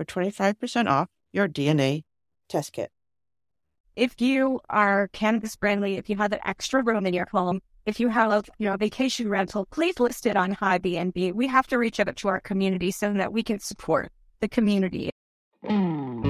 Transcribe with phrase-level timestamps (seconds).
[0.00, 2.04] for 25% off your DNA
[2.48, 2.90] test kit.
[3.96, 8.00] If you are cannabis friendly, if you have an extra room in your home, if
[8.00, 11.34] you have you know vacation rental, please list it on HiBnB.
[11.34, 15.10] We have to reach out to our community so that we can support the community.
[15.66, 16.29] Hmm.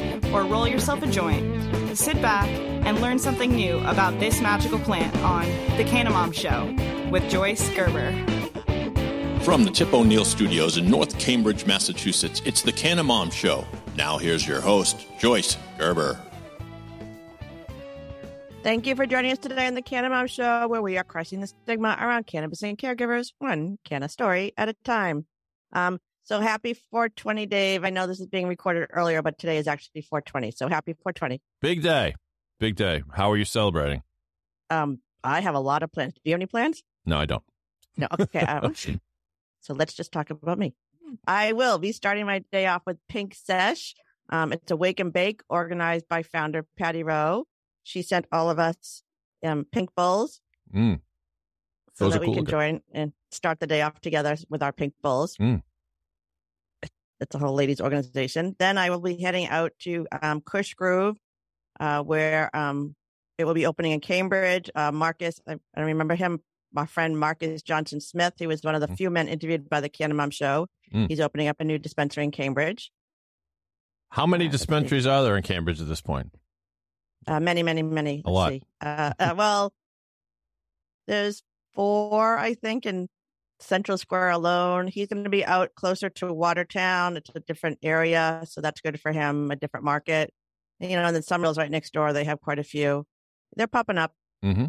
[0.33, 1.97] or roll yourself a joint.
[1.97, 2.47] Sit back
[2.85, 5.45] and learn something new about this magical plant on
[5.77, 6.75] The Canna Mom Show
[7.11, 8.11] with Joyce Gerber.
[9.43, 13.65] From the Tip O'Neill Studios in North Cambridge, Massachusetts, it's the Canna Mom Show.
[13.95, 16.19] Now here's your host, Joyce Gerber.
[18.63, 21.41] Thank you for joining us today on the Canna Mom Show, where we are crushing
[21.41, 25.25] the stigma around cannabis and caregivers, one canna story at a time.
[25.73, 25.99] Um,
[26.31, 27.83] so happy 420, Dave.
[27.83, 30.51] I know this is being recorded earlier, but today is actually 420.
[30.51, 31.41] So happy 420.
[31.61, 32.15] Big day.
[32.57, 33.03] Big day.
[33.11, 34.01] How are you celebrating?
[34.69, 36.13] Um, I have a lot of plans.
[36.13, 36.83] Do you have any plans?
[37.05, 37.43] No, I don't.
[37.97, 38.07] No.
[38.17, 38.39] Okay.
[38.39, 38.73] Um,
[39.59, 40.73] so let's just talk about me.
[41.27, 43.93] I will be starting my day off with Pink Sesh.
[44.29, 47.45] Um, it's a wake and bake organized by founder Patty Rowe.
[47.83, 49.03] She sent all of us
[49.43, 50.39] um, pink bowls
[50.73, 51.01] Mm.
[51.95, 52.51] so that we cool can looking.
[52.51, 55.35] join and start the day off together with our pink bowls.
[55.35, 55.63] Mm.
[57.21, 58.55] It's a whole ladies organization.
[58.59, 61.15] Then I will be heading out to um, Cush Grove,
[61.79, 62.95] uh, where um,
[63.37, 64.69] it will be opening in Cambridge.
[64.73, 66.41] Uh, Marcus, I, I remember him,
[66.73, 68.33] my friend Marcus Johnson Smith.
[68.39, 68.97] He was one of the Mm.
[68.97, 70.67] few men interviewed by the Mom Show.
[70.93, 71.07] Mm.
[71.09, 72.91] He's opening up a new dispensary in Cambridge.
[74.09, 76.33] How many Uh, dispensaries are there in Cambridge at this point?
[77.27, 78.23] Uh, many, many, many.
[78.25, 78.49] A lot.
[78.51, 78.63] see.
[78.81, 79.73] Uh, uh, well,
[81.07, 81.43] there's
[81.73, 83.07] four, I think, in
[83.61, 84.87] Central Square alone.
[84.87, 87.17] He's going to be out closer to Watertown.
[87.17, 89.51] It's a different area, so that's good for him.
[89.51, 90.33] A different market,
[90.79, 91.03] you know.
[91.05, 92.11] And then Summerall's right next door.
[92.13, 93.05] They have quite a few.
[93.55, 94.13] They're popping up.
[94.43, 94.65] Mm-hmm.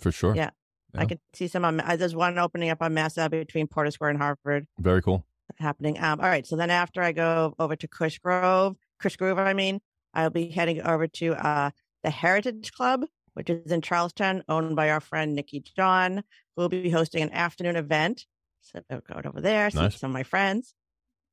[0.00, 0.34] For sure.
[0.34, 0.50] Yeah.
[0.96, 1.80] I can see some on.
[1.80, 5.24] uh, There's one opening up on Mass Ave between Porter Square and Harvard Very cool.
[5.58, 5.98] happening.
[5.98, 6.46] Um, all right.
[6.46, 9.80] So then after I go over to Cush Grove, Cush Grove, I mean,
[10.14, 11.70] I'll be heading over to uh,
[12.04, 16.24] the Heritage Club, which is in Charlestown, owned by our friend Nikki John.
[16.56, 18.26] We'll be hosting an afternoon event.
[18.62, 20.74] So I'll go over there, see some of my friends.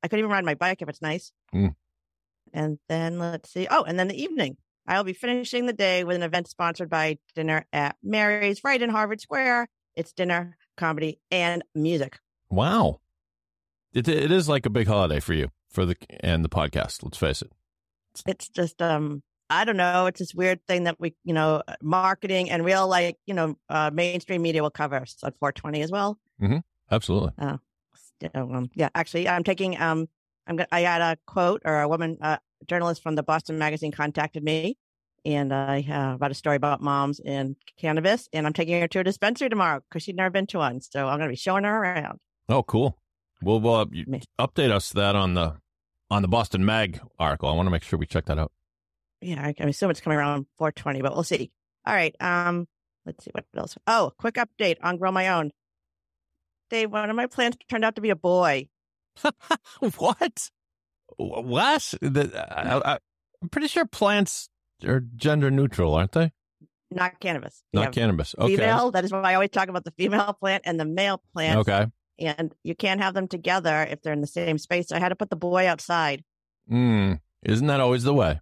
[0.03, 1.31] I could even ride my bike if it's nice.
[1.53, 1.75] Mm.
[2.53, 3.67] And then let's see.
[3.69, 4.57] Oh, and then the evening.
[4.87, 8.89] I'll be finishing the day with an event sponsored by Dinner at Mary's right in
[8.89, 9.69] Harvard Square.
[9.95, 12.19] It's dinner, comedy, and music.
[12.49, 12.99] Wow.
[13.93, 17.03] It, it is like a big holiday for you for the and the podcast.
[17.03, 17.51] Let's face it.
[18.25, 22.49] it's just um i don't know it's this weird thing that we you know marketing
[22.49, 26.17] and real like you know uh mainstream media will cover so at 420 as well
[26.89, 27.31] Absolutely.
[28.21, 30.07] So, um, yeah actually i'm taking um
[30.47, 32.37] i'm gonna i had a quote or a woman uh
[32.67, 34.77] journalist from the boston magazine contacted me
[35.25, 38.99] and i uh, about a story about moms and cannabis and i'm taking her to
[38.99, 41.83] a dispensary tomorrow because she'd never been to one so i'm gonna be showing her
[41.83, 42.19] around
[42.49, 42.97] Oh, cool.
[43.41, 43.85] Well, well, uh,
[44.39, 45.57] update us that on the
[46.09, 47.47] on the Boston Mag article.
[47.47, 48.51] I want to make sure we check that out.
[49.21, 51.51] Yeah, I, I assume it's coming around 420, but we'll see.
[51.85, 52.15] All right.
[52.19, 52.67] Um,
[53.05, 53.77] let's see what else.
[53.87, 55.51] Oh, quick update on Grow My Own.
[56.69, 58.69] Dave, one of my plants turned out to be a boy.
[59.97, 60.49] what?
[61.17, 61.93] What?
[62.01, 62.99] The, I, I,
[63.41, 64.49] I'm pretty sure plants
[64.85, 66.31] are gender neutral, aren't they?
[66.89, 67.63] Not cannabis.
[67.73, 68.35] We Not cannabis.
[68.37, 68.55] Okay.
[68.55, 68.91] Female.
[68.91, 71.59] That is why I always talk about the female plant and the male plant.
[71.59, 71.87] Okay.
[72.19, 74.89] And you can't have them together if they're in the same space.
[74.89, 76.23] So I had to put the boy outside.
[76.71, 78.39] Mm, isn't that always the way?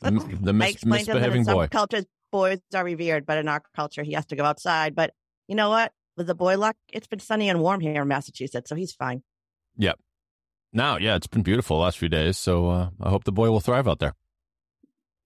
[0.00, 3.48] The, I mis- explained to him that in some cultures, boys are revered, but in
[3.48, 4.94] our culture, he has to go outside.
[4.94, 5.12] But
[5.48, 5.92] you know what?
[6.16, 9.22] With the boy luck, it's been sunny and warm here in Massachusetts, so he's fine.
[9.76, 9.98] Yep.
[10.72, 13.50] Now, yeah, it's been beautiful the last few days, so uh, I hope the boy
[13.50, 14.14] will thrive out there.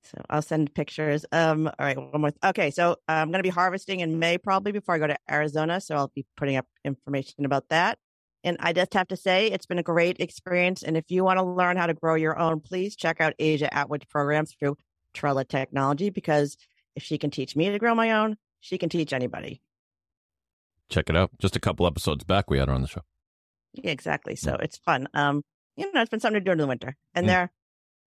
[0.04, 1.24] So I'll send pictures.
[1.32, 2.32] Um, all right, one more.
[2.44, 5.80] Okay, so I'm going to be harvesting in May probably before I go to Arizona.
[5.80, 7.98] So I'll be putting up information about that.
[8.44, 10.82] And I just have to say, it's been a great experience.
[10.82, 13.73] And if you want to learn how to grow your own, please check out Asia
[13.75, 14.76] Atwood's programs through
[15.14, 16.56] Trella Technology because
[16.94, 19.62] if she can teach me to grow my own, she can teach anybody.
[20.91, 21.31] Check it out.
[21.38, 23.00] Just a couple episodes back, we had her on the show.
[23.73, 24.37] Yeah, exactly.
[24.37, 25.08] So it's fun.
[25.14, 25.43] Um,
[25.76, 26.96] you know, it's been something to do in the winter.
[27.14, 27.29] And Mm.
[27.29, 27.52] they're,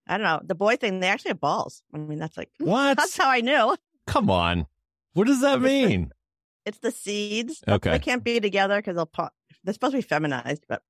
[0.08, 1.82] I don't know, the boy thing, they actually have balls.
[1.94, 2.96] I mean, that's like, What?
[2.98, 3.76] that's how I knew.
[4.06, 4.68] Come on.
[5.14, 6.12] What does that mean?
[6.66, 7.64] It's the seeds.
[7.68, 7.92] Okay.
[7.92, 9.34] They can't be together because they'll pop.
[9.64, 10.82] They're supposed to be feminized, but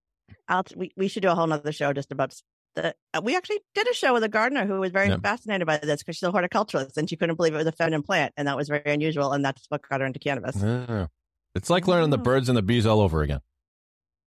[0.48, 2.34] I'll, we, we should do a whole nother show just about
[2.76, 2.94] the.
[3.14, 5.18] uh, We actually did a show with a gardener who was very Yeah.
[5.22, 8.04] fascinated by this because she's a horticulturalist and she couldn't believe it was a feminine
[8.04, 8.34] plant.
[8.38, 9.32] And that was very unusual.
[9.34, 10.56] And that's what got her into cannabis.
[10.62, 11.08] Yeah.
[11.56, 12.22] It's like learning the Oh.
[12.24, 13.40] birds and the bees all over again.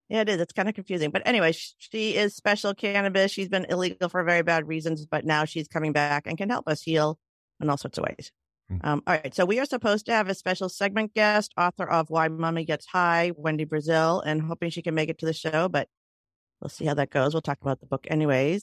[0.08, 0.40] Yeah, it is.
[0.40, 1.10] It's kind of confusing.
[1.10, 3.30] But anyway, she is special cannabis.
[3.30, 6.66] She's been illegal for very bad reasons, but now she's coming back and can help
[6.66, 7.18] us heal
[7.60, 8.32] in all sorts of ways.
[8.68, 8.76] Hmm.
[8.82, 9.34] Um, all right.
[9.34, 12.86] So we are supposed to have a special segment guest, author of Why Mommy Gets
[12.86, 15.88] High, Wendy Brazil, and hoping she can make it to the show, but
[16.60, 17.34] we'll see how that goes.
[17.34, 18.62] We'll talk about the book anyways.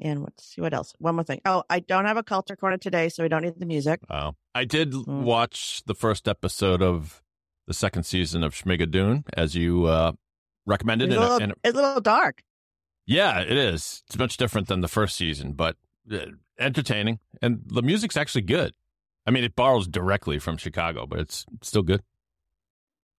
[0.00, 0.92] And let's see what else.
[0.98, 1.40] One more thing.
[1.46, 4.00] Oh, I don't have a culture corner today, so we don't need the music.
[4.10, 4.36] Wow.
[4.54, 5.22] I did Mm.
[5.22, 7.22] watch the first episode of
[7.66, 10.12] the second season of Schmigadoon, as you uh,
[10.66, 11.10] recommended.
[11.12, 12.42] It's a, And, little, and it's a little dark.
[13.06, 14.02] yeah, it is.
[14.06, 15.76] It's much different than the first season, but
[16.12, 16.26] uh,
[16.58, 17.18] entertaining.
[17.40, 18.74] And the music's actually good.
[19.26, 22.02] I mean, it borrows directly from Chicago, but it's still good.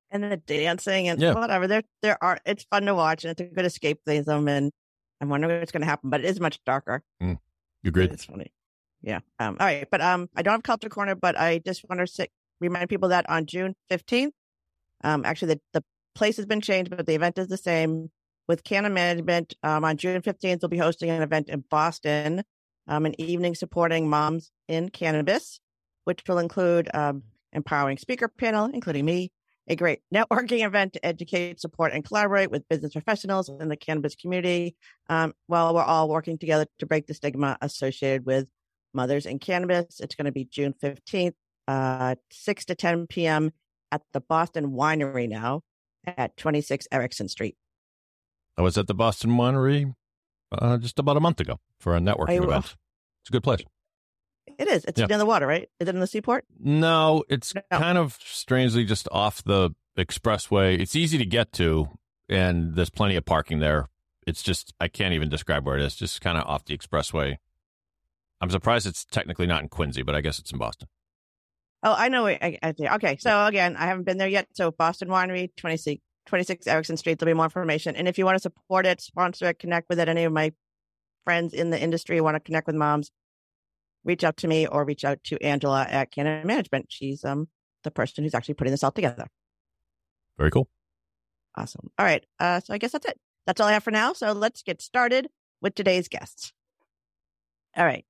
[0.09, 1.33] and the dancing and Yeah.
[1.33, 1.67] whatever.
[1.67, 2.39] There, there are.
[2.45, 4.49] It's fun to watch, and it's a good escape escapism.
[4.49, 4.71] And
[5.19, 7.03] I'm wondering what's going to happen, but it is much darker.
[7.19, 7.37] You
[7.83, 8.11] agreed?
[8.13, 8.53] It's funny.
[9.01, 9.19] Yeah.
[9.39, 9.57] Um.
[9.59, 12.29] All right, but um, I don't have culture corner, but I just want to say,
[12.61, 14.31] remind people that on June 15th,
[15.03, 15.83] um, actually the the
[16.15, 18.09] place has been changed, but the event is the same.
[18.47, 22.43] With Canon Management, um, on June 15th, we'll be hosting an event in Boston,
[22.87, 25.59] um, an evening supporting moms in cannabis,
[26.07, 27.21] which will include um,
[27.51, 29.29] empowering speaker panel, including me,
[29.67, 34.15] a great networking event to educate, support, and collaborate with business professionals in the cannabis
[34.15, 34.77] community,
[35.09, 38.47] um, while we're all working together to break the stigma associated with
[38.93, 39.99] mothers in cannabis.
[39.99, 41.33] It's going to be June 15th,
[41.67, 43.51] uh, 6 to 10 p.m.
[43.91, 45.59] at the Boston Winery now
[46.05, 47.57] at 26 Ericsson Street.
[48.57, 49.93] I was at the Boston Winery
[50.53, 52.75] uh, just about a month ago for a networking event.
[53.23, 53.59] It's a good place.
[54.57, 54.85] It is.
[54.85, 55.05] It's Yeah.
[55.07, 55.69] near the water, right?
[55.79, 56.45] Is it in the seaport?
[56.59, 57.61] No, it's No.
[57.71, 60.79] kind of strangely just off the expressway.
[60.79, 61.89] It's easy to get to,
[62.29, 63.87] and there's plenty of parking there.
[64.25, 67.37] It's just, I can't even describe where it is, just kind of off the expressway.
[68.41, 70.87] I'm surprised it's technically not in Quincy, but I guess it's in Boston.
[71.83, 72.27] Oh, I know.
[72.27, 72.73] I, I.
[72.95, 73.17] Okay.
[73.17, 74.47] So again, I haven't been there yet.
[74.53, 77.17] So Boston Winery, 26, 26 Ericsson Street.
[77.19, 77.95] There'll be more information.
[77.95, 80.51] And if you want to support it, sponsor it, connect with it, any of my
[81.23, 83.11] friends in the industry want to connect with moms,
[84.03, 86.87] reach out to me or reach out to Angela at Canon Management.
[86.89, 87.47] She's um
[87.83, 89.27] the person who's actually putting this all together.
[90.37, 90.67] Very cool.
[91.55, 91.89] Awesome.
[91.97, 92.23] All right.
[92.39, 93.19] Uh, so I guess that's it.
[93.45, 94.13] That's all I have for now.
[94.13, 95.27] So let's get started
[95.61, 96.53] with today's guest.
[97.75, 98.05] All right.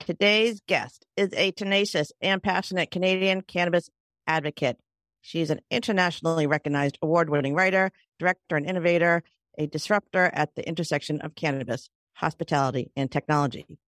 [0.00, 3.88] Today's guest is a tenacious and passionate Canadian cannabis
[4.26, 4.78] advocate.
[5.20, 9.22] She's an internationally recognized award winning writer, director, and innovator,
[9.56, 13.78] a disruptor at the intersection of cannabis, hospitality, and technology.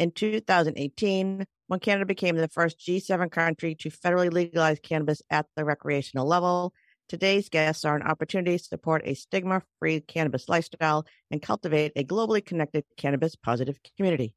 [0.00, 5.64] In 2018, when Canada became the first G7 country to federally legalize cannabis at the
[5.64, 6.72] recreational level,
[7.10, 12.04] Today's guests are an opportunity to support a stigma free cannabis lifestyle and cultivate a
[12.04, 14.32] globally connected cannabis positive community.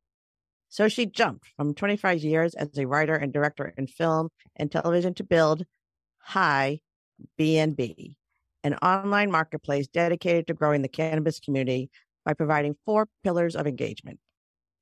[0.70, 5.14] So she jumped from 25 years as a writer and director in film and television
[5.14, 5.68] to build
[6.18, 6.80] High
[7.40, 8.16] BNB,
[8.64, 11.92] an online marketplace dedicated to growing the cannabis community
[12.26, 14.20] by providing four pillars of engagement.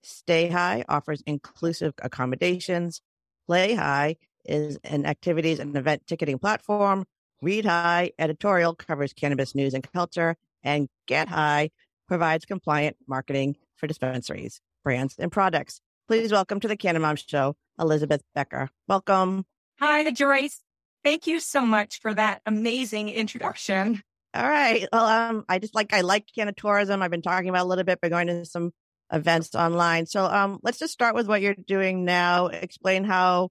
[0.03, 3.01] Stay High offers inclusive accommodations.
[3.48, 7.05] Play High is an activities and event ticketing platform
[7.41, 11.72] Read High editorial covers cannabis news and culture, and Get High
[12.08, 15.81] provides compliant marketing for dispensaries, brands, and products.
[16.08, 18.70] Please welcome to the Canna Mom Show, Elizabeth Becker.
[18.88, 19.46] Welcome.
[19.79, 20.62] Hi, Joyce.
[21.03, 24.03] Thank you so much for that amazing introduction.
[24.36, 24.88] All right.
[24.93, 27.01] Well, um, I just like I like Canna tourism.
[27.01, 28.72] I've been talking about a little bit, but going to some
[29.12, 30.06] events online.
[30.06, 32.48] So, um, let's just start with what you're doing now.
[32.48, 33.50] Explain how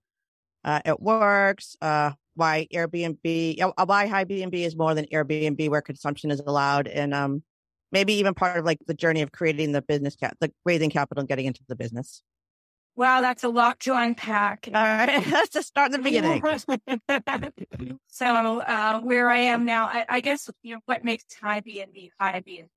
[0.64, 1.76] uh, it works.
[1.80, 7.12] Uh, why Airbnb, uh, why Airbnb is more than Airbnb, where consumption is allowed, and
[7.12, 7.42] um,
[7.92, 11.20] maybe even part of like the journey of creating the business, cap- the raising capital
[11.20, 12.22] and getting into the business.
[12.96, 14.68] Wow, that's a lot to unpack.
[14.68, 16.42] All right, let's just start at the beginning.
[18.08, 18.26] so,
[18.60, 22.68] uh, where I am now, I, I guess you know what makes Airbnb Airbnb,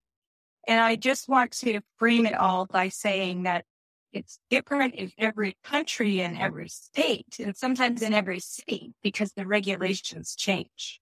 [0.67, 3.65] and I just want to frame it all by saying that
[4.12, 9.46] it's different in every country and every state, and sometimes in every city because the
[9.46, 11.01] regulations change.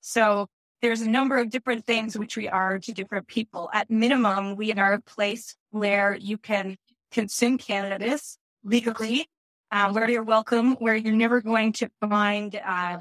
[0.00, 0.48] So
[0.82, 3.68] there's a number of different things which we are to different people.
[3.72, 6.76] At minimum, we are a place where you can
[7.12, 9.28] consume cannabis legally,
[9.70, 12.98] uh, where you're welcome, where you're never going to find uh,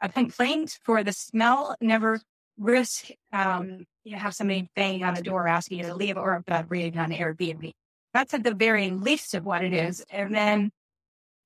[0.00, 2.20] a complaint for the smell, never
[2.60, 6.62] risk um, you have somebody banging on the door asking you to leave or uh,
[6.68, 7.72] reading on Airbnb.
[8.12, 10.04] That's at the very least of what it is.
[10.10, 10.70] And then,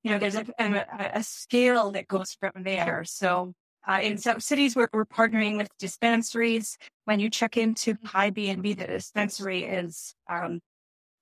[0.03, 3.05] you know, there's a, a, a scale that goes from there.
[3.05, 3.53] So
[3.87, 8.87] uh, in some cities where we're partnering with dispensaries, when you check into HiBnB, the
[8.87, 10.61] dispensary is um,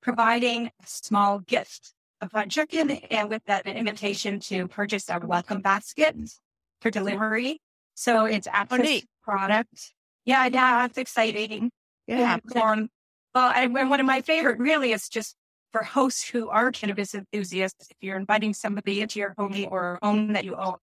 [0.01, 5.61] providing a small gift upon check-in and with that an invitation to purchase our welcome
[5.61, 6.17] basket
[6.81, 7.61] for delivery.
[7.95, 9.93] So it's access product.
[10.25, 11.71] Yeah, yeah, it's exciting.
[12.07, 12.39] Yeah.
[12.55, 12.89] And, um,
[13.35, 15.37] well, and one of my favorite really is just
[15.73, 17.89] for hosts who are cannabis enthusiasts.
[17.91, 20.77] If you're inviting somebody into your home or home that you own,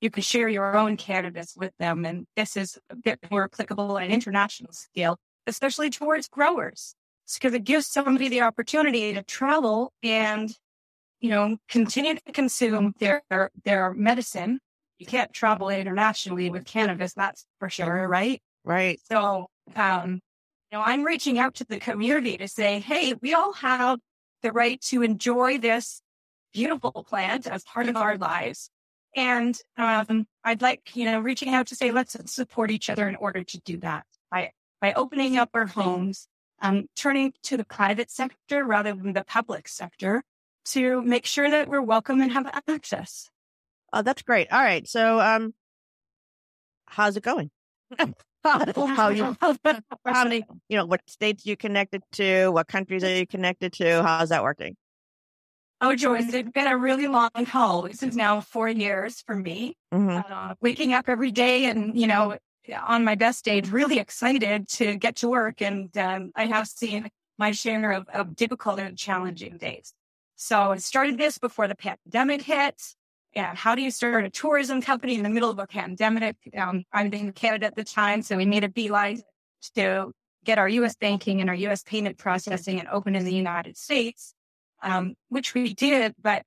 [0.00, 2.04] you can share your own cannabis with them.
[2.04, 6.94] And this is a bit more applicable at international scale, especially towards growers,
[7.34, 10.54] because it gives somebody the opportunity to travel and,
[11.20, 14.60] you know, continue to consume their, their, their medicine.
[14.98, 17.12] You can't travel internationally with cannabis.
[17.14, 18.08] That's for sure.
[18.08, 18.40] Right.
[18.64, 19.00] Right.
[19.10, 20.20] So, um,
[20.72, 23.98] you know, I'm reaching out to the community to say, Hey, we all have
[24.42, 26.00] the right to enjoy this
[26.52, 28.70] beautiful plant as part of our lives.
[29.14, 33.16] And um, I'd like, you know, reaching out to say, let's support each other in
[33.16, 36.28] order to do that by, by opening up our homes,
[36.60, 40.22] um, turning to the private sector rather than the public sector
[40.66, 43.30] to make sure that we're welcome and have access.
[43.96, 44.52] Oh, that's great.
[44.52, 44.86] All right.
[44.86, 45.54] So, um,
[46.86, 47.50] how's it going?
[48.44, 52.50] how you, how many, you know, what states you connected to?
[52.50, 54.02] What countries are you connected to?
[54.02, 54.76] How's that working?
[55.80, 57.82] Oh, Joyce, it's been a really long haul.
[57.82, 59.78] This is now four years for me.
[59.94, 60.30] Mm-hmm.
[60.30, 62.36] Uh, waking up every day and, you know,
[62.86, 65.62] on my best days, really excited to get to work.
[65.62, 69.94] And um, I have seen my share of, of difficult and challenging days.
[70.34, 72.94] So I started this before the pandemic hit.
[73.36, 76.36] And how do you start a tourism company in the middle of a pandemic?
[76.56, 79.22] Um, I'm in Canada at the time, so we made a beeline
[79.74, 80.10] to
[80.44, 80.96] get our U.S.
[80.96, 81.82] banking and our U.S.
[81.82, 84.34] payment processing and open in the United States
[84.82, 86.42] um, which we did, but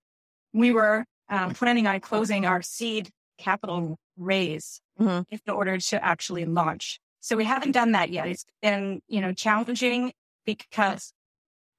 [0.53, 5.22] we were um, planning on closing our seed capital raise mm-hmm.
[5.31, 7.00] in order to actually launch.
[7.22, 8.27] So we haven't done that yet.
[8.27, 10.13] It's been, you know, challenging
[10.46, 11.13] because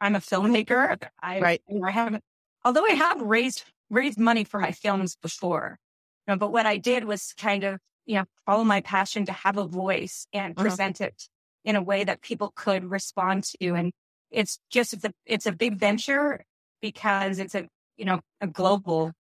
[0.01, 0.99] I'm a filmmaker.
[1.21, 1.63] I, right.
[1.85, 2.23] I haven't,
[2.65, 5.79] although I have raised, raised money for my films before,
[6.27, 9.33] you know, but what I did was kind of, you know, follow my passion to
[9.33, 10.63] have a voice and mm-hmm.
[10.63, 11.29] present it
[11.65, 13.75] in a way that people could respond to.
[13.75, 13.93] And
[14.31, 16.45] it's just, it's a, it's a big venture
[16.81, 19.13] because it's a, you know, a global,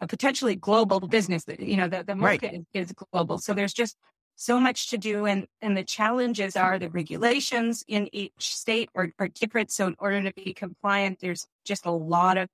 [0.00, 2.64] a potentially global business that, you know, the, the market right.
[2.72, 3.38] is global.
[3.38, 3.96] So there's just
[4.36, 5.26] so much to do.
[5.26, 9.72] And, and the challenges are the regulations in each state are, are different.
[9.72, 12.48] So in order to be compliant, there's just a lot of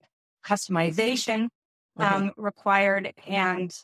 [0.44, 1.48] customization
[1.98, 2.02] mm-hmm.
[2.02, 3.12] um, required.
[3.26, 3.74] And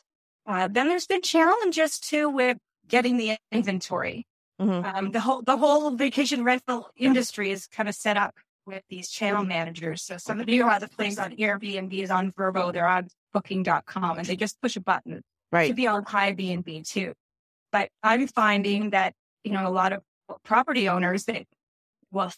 [0.45, 4.25] uh, then there's been challenges too with getting the inventory.
[4.59, 4.95] Mm-hmm.
[4.95, 8.35] Um, the whole the whole vacation rental industry is kind of set up
[8.67, 10.03] with these channel managers.
[10.03, 14.19] So some of you have the place on HiBnB is on Vrbo, they're on booking.com
[14.19, 15.67] and they just push a button right.
[15.67, 17.13] to be on Airbnb too.
[17.71, 19.13] But I'm finding that,
[19.43, 20.01] you know, a lot of
[20.43, 21.45] property owners that,
[22.11, 22.31] well,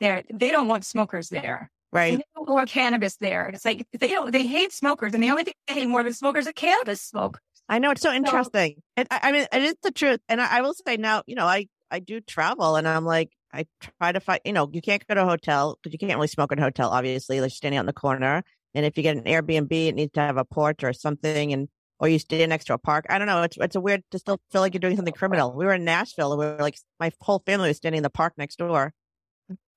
[0.00, 1.70] they're, they don't want smokers there.
[1.94, 2.18] Right.
[2.18, 3.48] They don't want cannabis there.
[3.48, 6.46] It's like they they hate smokers and the only thing they hate more than smokers
[6.46, 7.40] are cannabis smokers.
[7.68, 8.74] I know it's so interesting.
[8.98, 10.20] So, it, I, I mean, it is the truth.
[10.28, 13.30] And I, I will say now, you know, I, I do travel and I'm like,
[13.52, 13.66] I
[14.00, 16.28] try to find, you know, you can't go to a hotel because you can't really
[16.28, 18.42] smoke in a hotel, obviously, like standing out in the corner.
[18.74, 21.52] And if you get an Airbnb, it needs to have a porch or something.
[21.52, 21.68] And
[22.00, 23.06] or you stand next to a park.
[23.08, 23.42] I don't know.
[23.44, 25.52] It's it's a weird to still feel like you're doing something criminal.
[25.54, 26.32] We were in Nashville.
[26.32, 28.92] And we were like my whole family was standing in the park next door,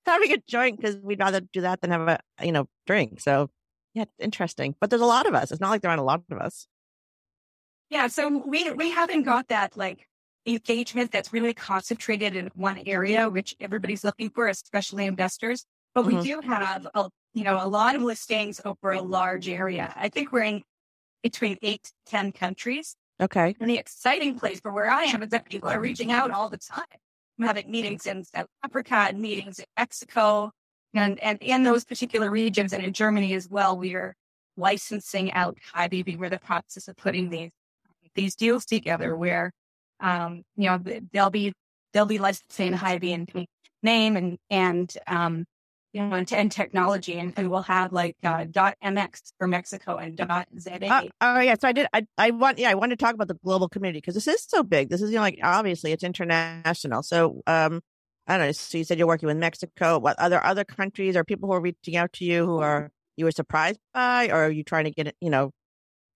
[0.08, 3.20] having a joint because we'd rather do that than have a you know drink.
[3.20, 3.50] So
[3.94, 4.74] yeah, interesting.
[4.80, 5.50] But there's a lot of us.
[5.50, 6.66] It's not like there aren't a lot of us.
[7.90, 8.06] Yeah.
[8.08, 10.06] So we we haven't got that like
[10.46, 15.64] engagement that's really concentrated in one area, which everybody's looking for, especially investors.
[15.94, 16.22] But we mm-hmm.
[16.22, 19.92] do have a you know a lot of listings over a large area.
[19.96, 20.62] I think we're in
[21.22, 22.96] between eight to 10 countries.
[23.20, 23.56] Okay.
[23.60, 26.48] And the exciting place for where I am is that people are reaching out all
[26.48, 26.84] the time.
[27.40, 30.50] Having meetings in South Africa and meetings in Mexico
[30.94, 34.14] and, and in those particular regions and in Germany as well, we are
[34.56, 36.18] licensing out HiBnB.
[36.18, 37.50] We're in the process of putting these,
[38.14, 39.52] these deals together where,
[40.00, 40.80] um, you know,
[41.12, 41.52] they'll be,
[41.92, 43.46] they'll be licensing HiBnB
[43.82, 45.44] name and, and, um,
[45.92, 50.16] you know, and, and technology, and, and we'll have like uh, .mx for Mexico and
[50.16, 50.84] dot .za.
[50.86, 51.86] Uh, oh yeah, so I did.
[51.92, 54.44] I, I want yeah, I want to talk about the global community because this is
[54.46, 54.90] so big.
[54.90, 57.02] This is you know like obviously it's international.
[57.02, 57.80] So um,
[58.26, 58.52] I don't know.
[58.52, 59.98] So you said you're working with Mexico.
[59.98, 63.24] What other other countries or people who are reaching out to you who are you
[63.24, 65.14] were surprised by, or are you trying to get?
[65.22, 65.52] You know,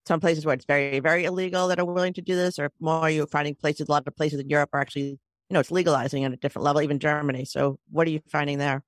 [0.05, 2.99] some places where it's very very illegal that are willing to do this, or more
[2.99, 3.87] are you finding places?
[3.87, 6.63] A lot of places in Europe are actually you know it's legalizing at a different
[6.63, 7.45] level, even Germany.
[7.45, 8.83] So what are you finding there?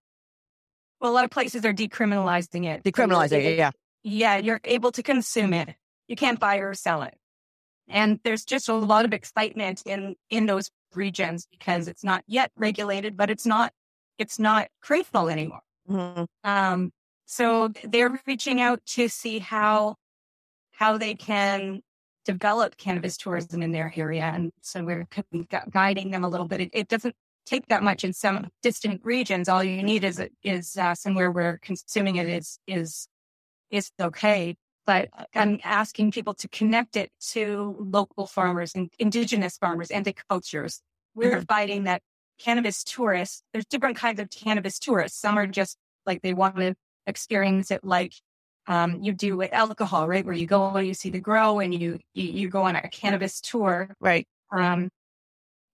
[1.06, 2.84] Well, a lot of places are decriminalizing it.
[2.84, 3.70] Decriminalizing it, yeah.
[4.02, 5.76] Yeah, you're able to consume it.
[6.08, 7.14] You can't buy or sell it.
[7.88, 12.50] And there's just a lot of excitement in in those regions because it's not yet
[12.58, 13.72] regulated, but it's not
[14.18, 15.62] it's not criminal anymore.
[15.88, 16.24] Mm-hmm.
[16.44, 16.92] Um,
[17.28, 19.98] so they're reaching out to see how
[20.72, 21.82] how they can
[22.26, 25.08] develop cannabis tourism in their area, and so we're
[25.70, 26.62] guiding them a little bit.
[26.62, 27.16] It, it doesn't
[27.46, 29.50] take that much in some distant regions.
[29.50, 33.08] All you need is is uh, somewhere where consuming it is is
[33.72, 34.56] is okay.
[34.86, 40.14] But I'm asking people to connect it to local farmers and indigenous farmers and the
[40.30, 40.80] cultures.
[41.16, 41.46] We're mm-hmm.
[41.46, 42.04] finding that
[42.38, 45.20] cannabis tourists, there's different kinds of cannabis tourists.
[45.20, 46.76] Some are just like they want to
[47.08, 48.14] experience it like
[48.68, 50.26] um, you do with alcohol, right?
[50.26, 53.40] Where you go you see the grow and you, you, you go on a cannabis
[53.42, 53.90] tour.
[54.00, 54.28] Right.
[54.52, 54.90] Um,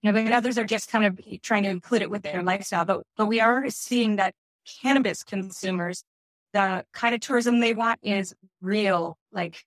[0.02, 2.86] you know, but others are just kind of trying to include it with their lifestyle.
[2.86, 4.34] But, but we are seeing that
[4.82, 6.04] cannabis consumers,
[6.54, 9.18] the kind of tourism they want is real.
[9.32, 9.64] Like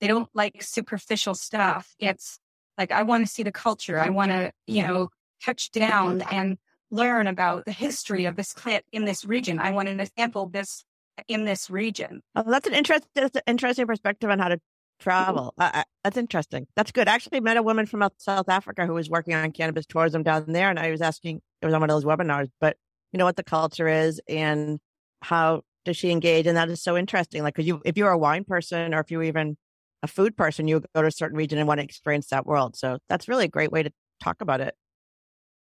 [0.00, 1.94] they don't like superficial stuff.
[1.98, 2.38] It's
[2.78, 3.98] like, I want to see the culture.
[3.98, 5.08] I want to, you know,
[5.44, 6.58] touch down and
[6.90, 9.58] learn about the history of this plant in this region.
[9.58, 10.84] I want to sample this
[11.28, 12.22] in this region.
[12.34, 14.60] Oh, that's an interesting, that's an interesting perspective on how to
[15.02, 15.54] travel.
[15.58, 16.66] Uh, that's interesting.
[16.76, 17.08] That's good.
[17.08, 20.44] I actually met a woman from South Africa who was working on cannabis tourism down
[20.48, 22.76] there, and I was asking, it was on one of those webinars, but
[23.12, 24.78] you know what the culture is and
[25.20, 26.46] how does she engage?
[26.46, 27.42] And that is so interesting.
[27.42, 29.56] Like, cause you, if you're a wine person or if you're even
[30.02, 32.76] a food person, you go to a certain region and want to experience that world.
[32.76, 34.74] So that's really a great way to talk about it.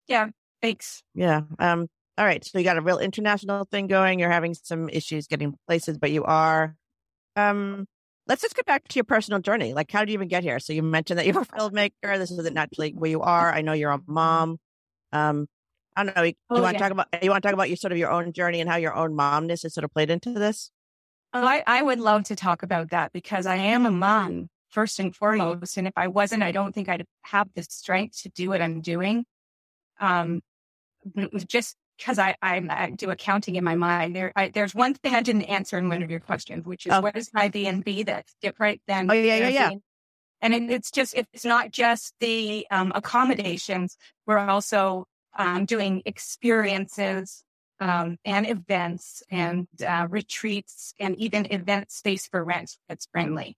[0.08, 0.30] Yeah.
[0.62, 1.04] Thanks.
[1.13, 1.42] Yeah.
[1.60, 1.88] Um,
[2.18, 2.44] all right.
[2.44, 4.20] So you got a real international thing going.
[4.20, 6.76] You're having some issues getting places, but you are.
[7.36, 7.86] Um,
[8.28, 9.74] let's just get back to your personal journey.
[9.74, 10.60] Like, how did you even get here?
[10.60, 12.18] So you mentioned that you're a filmmaker.
[12.18, 13.54] This isn't naturally where you are.
[13.54, 14.60] I know you're a mom.
[15.12, 15.48] Um,
[15.96, 16.24] I don't know.
[16.24, 17.98] You, oh, you want to talk about you want to talk about your sort of
[17.98, 20.72] your own journey and how your own momness has sort of played into this?
[21.34, 25.00] Oh, I, I would love to talk about that because I am a mom first
[25.00, 25.78] and foremost.
[25.78, 28.82] And if I wasn't, I don't think I'd have the strength to do what I'm
[28.82, 29.26] doing.
[30.00, 30.42] Um,
[31.48, 34.16] just because I, I, I do accounting in my mind.
[34.16, 36.94] There, I, there's one thing I didn't answer in one of your questions, which is
[36.94, 37.02] oh.
[37.02, 39.10] what is my BNB that's different than?
[39.10, 39.72] Oh yeah, yeah, yeah.
[40.42, 43.98] And it, it's just it's not just the um, accommodations.
[44.26, 45.06] We're also
[45.38, 47.44] um, doing experiences
[47.80, 53.58] um, and events and uh, retreats and even event space for rent that's friendly.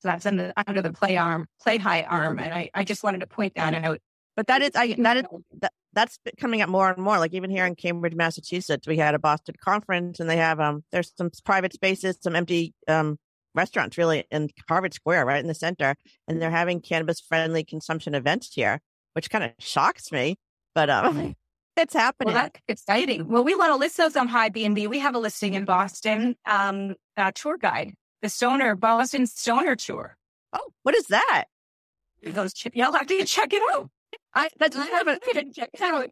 [0.00, 3.20] So that's the, under the play arm, play high arm, and I, I just wanted
[3.20, 3.98] to point that out.
[4.36, 5.24] But that is, I, that is,
[5.60, 7.18] that, that's coming up more and more.
[7.18, 10.84] Like even here in Cambridge, Massachusetts, we had a Boston conference and they have, um,
[10.92, 13.18] there's some private spaces, some empty, um,
[13.54, 15.96] restaurants really in Harvard Square, right in the center.
[16.28, 18.80] And they're having cannabis friendly consumption events here,
[19.14, 20.36] which kind of shocks me,
[20.72, 21.34] but, um,
[21.76, 22.34] it's happening.
[22.34, 23.26] Well, that's exciting.
[23.26, 24.86] Well, we want to list those on High B and B.
[24.86, 26.94] We have a listing in Boston, um,
[27.34, 30.16] tour guide, the Stoner, Boston Stoner Tour.
[30.52, 31.46] Oh, what is that?
[32.22, 33.90] It goes, you'll have to check it out.
[34.34, 35.22] I that's I haven't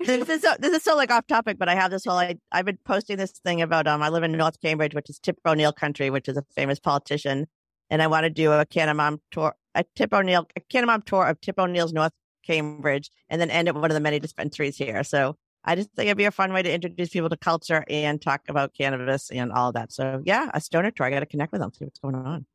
[0.00, 2.37] this is so this is so like off topic, but I have this whole I
[2.50, 5.38] I've been posting this thing about um I live in North Cambridge, which is Tip
[5.46, 7.46] O'Neill country, which is a famous politician,
[7.90, 11.02] and I want to do a Canna Mom tour, a Tip O'Neill, a Canna Mom
[11.02, 12.12] tour of Tip O'Neill's North
[12.44, 15.04] Cambridge, and then end at one of the many dispensaries here.
[15.04, 18.22] So I just think it'd be a fun way to introduce people to culture and
[18.22, 19.92] talk about cannabis and all that.
[19.92, 21.06] So yeah, a stoner tour.
[21.06, 22.46] I got to connect with them, see what's going on.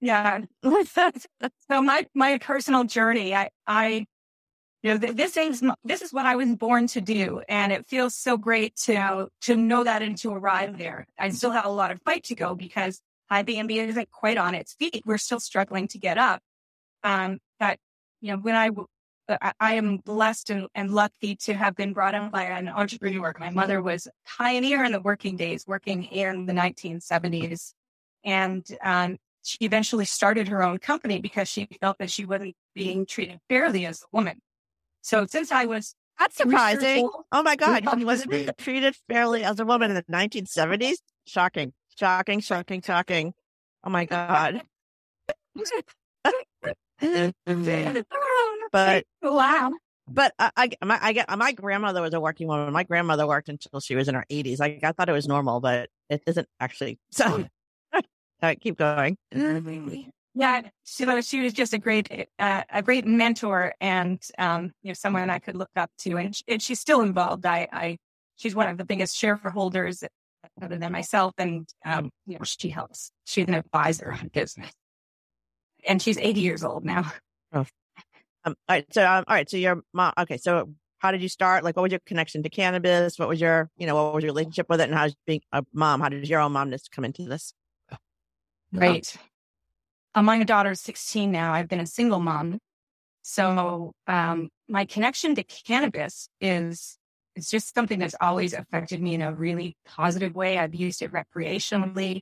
[0.00, 0.40] Yeah.
[1.70, 4.06] so my my personal journey, I I
[4.84, 8.14] you know this is this is what I was born to do, and it feels
[8.14, 11.06] so great to to know that and to arrive there.
[11.18, 13.00] I still have a lot of fight to go because
[13.32, 15.02] HiBnB isn't quite on its feet.
[15.06, 16.42] We're still struggling to get up.
[17.02, 17.78] Um, but
[18.20, 18.68] you know when I
[19.26, 23.34] I, I am blessed and, and, lucky to have been brought up by an entrepreneur.
[23.40, 27.72] My mother was a pioneer in the working days, working in the 1970s.
[28.22, 33.06] And um, she eventually started her own company because she felt that she wasn't being
[33.06, 34.42] treated fairly as a woman.
[35.04, 37.10] So since I was that's surprising.
[37.30, 37.86] Oh my God.
[37.98, 40.96] She wasn't treated fairly as a woman in the 1970s.
[41.26, 43.34] Shocking, shocking, shocking, shocking.
[43.84, 44.62] Oh my God.
[48.72, 49.72] but wow.
[50.06, 52.72] But I, I, my, I get my grandmother was a working woman.
[52.72, 54.58] My grandmother worked until she was in her 80s.
[54.58, 56.98] Like I thought it was normal, but it isn't actually.
[57.10, 57.28] So
[57.92, 58.00] hmm.
[58.42, 59.18] right, keep going.
[59.34, 60.08] Mm-hmm.
[60.34, 64.88] Yeah, she was she was just a great uh, a great mentor and um, you
[64.88, 67.46] know someone I could look up to, and, and she's still involved.
[67.46, 67.98] I, I
[68.36, 70.02] she's one of the biggest shareholders
[70.60, 73.12] other than myself, and um, you know she helps.
[73.24, 74.72] She's an advisor on business,
[75.86, 77.12] and she's eighty years old now.
[77.52, 77.64] Oh.
[78.46, 80.12] Um, all right, so um, all right, so your mom.
[80.18, 81.64] Okay, so how did you start?
[81.64, 83.18] Like, what was your connection to cannabis?
[83.18, 84.88] What was your, you know, what was your relationship with it?
[84.88, 86.00] And how's being a mom?
[86.00, 87.52] How did your own momness come into this?
[88.72, 89.14] Right.
[90.16, 91.52] My daughter's 16 now.
[91.52, 92.58] I've been a single mom.
[93.22, 96.98] So um, my connection to cannabis is
[97.34, 100.58] it's just something that's always affected me in a really positive way.
[100.58, 102.20] I've used it recreationally.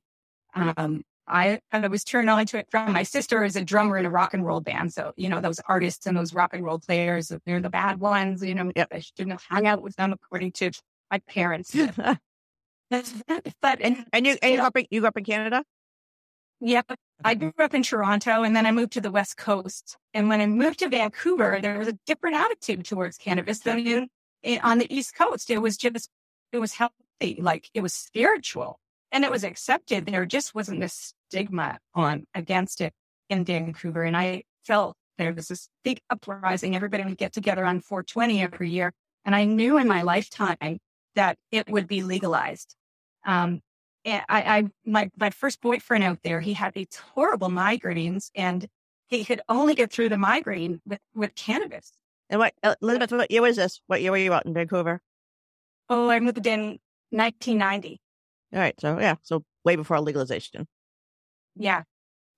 [0.54, 4.06] Um, I, I was turned on to it from my sister is a drummer in
[4.06, 4.92] a rock and roll band.
[4.92, 8.42] So, you know, those artists and those rock and roll players, they're the bad ones,
[8.42, 8.72] you know.
[8.76, 10.70] I shouldn't hang out with them according to
[11.10, 11.76] my parents.
[12.90, 15.64] but, and, and you, and you, grew up in, you grew up in Canada?
[16.64, 16.94] Yep.
[17.24, 19.96] I grew up in Toronto and then I moved to the West Coast.
[20.14, 24.08] And when I moved to Vancouver, there was a different attitude towards cannabis than in,
[24.44, 25.50] in, on the East Coast.
[25.50, 26.08] It was just,
[26.52, 28.78] it was healthy, like it was spiritual
[29.10, 30.06] and it was accepted.
[30.06, 32.92] There just wasn't this stigma on against it
[33.28, 34.04] in Vancouver.
[34.04, 36.76] And I felt there was this big uprising.
[36.76, 38.92] Everybody would get together on 420 every year.
[39.24, 40.78] And I knew in my lifetime
[41.16, 42.76] that it would be legalized.
[43.26, 43.62] Um,
[44.04, 48.66] and I, I, my, my first boyfriend out there, he had these horrible migraines and
[49.06, 51.92] he could only get through the migraine with, with cannabis.
[52.28, 53.80] And what, Elizabeth, what year was this?
[53.86, 55.00] What year were you out in Vancouver?
[55.88, 56.78] Oh, I moved in
[57.10, 58.00] 1990.
[58.52, 58.74] All right.
[58.80, 59.16] So, yeah.
[59.22, 60.66] So, way before legalization.
[61.54, 61.82] Yeah.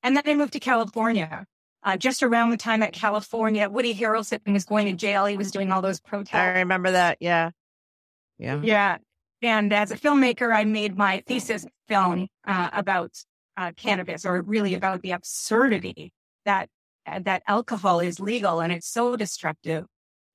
[0.02, 1.46] And then I moved to California.
[1.82, 5.26] Uh, just around the time at California, Woody Harrelson was going to jail.
[5.26, 6.34] He was doing all those protests.
[6.34, 7.18] I remember that.
[7.20, 7.50] Yeah.
[8.38, 8.60] Yeah.
[8.62, 8.98] Yeah.
[9.42, 13.12] And as a filmmaker, I made my thesis film uh, about
[13.56, 16.12] uh, cannabis, or really about the absurdity
[16.44, 16.68] that
[17.06, 19.86] uh, that alcohol is legal and it's so destructive,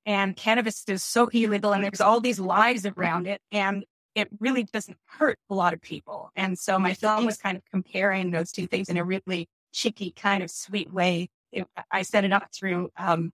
[0.06, 3.84] and cannabis is so illegal, and there's all these lies around it, and
[4.14, 6.30] it really doesn't hurt a lot of people.
[6.34, 10.12] And so my film was kind of comparing those two things in a really cheeky,
[10.12, 11.28] kind of sweet way.
[11.52, 13.32] It, I set it up through um,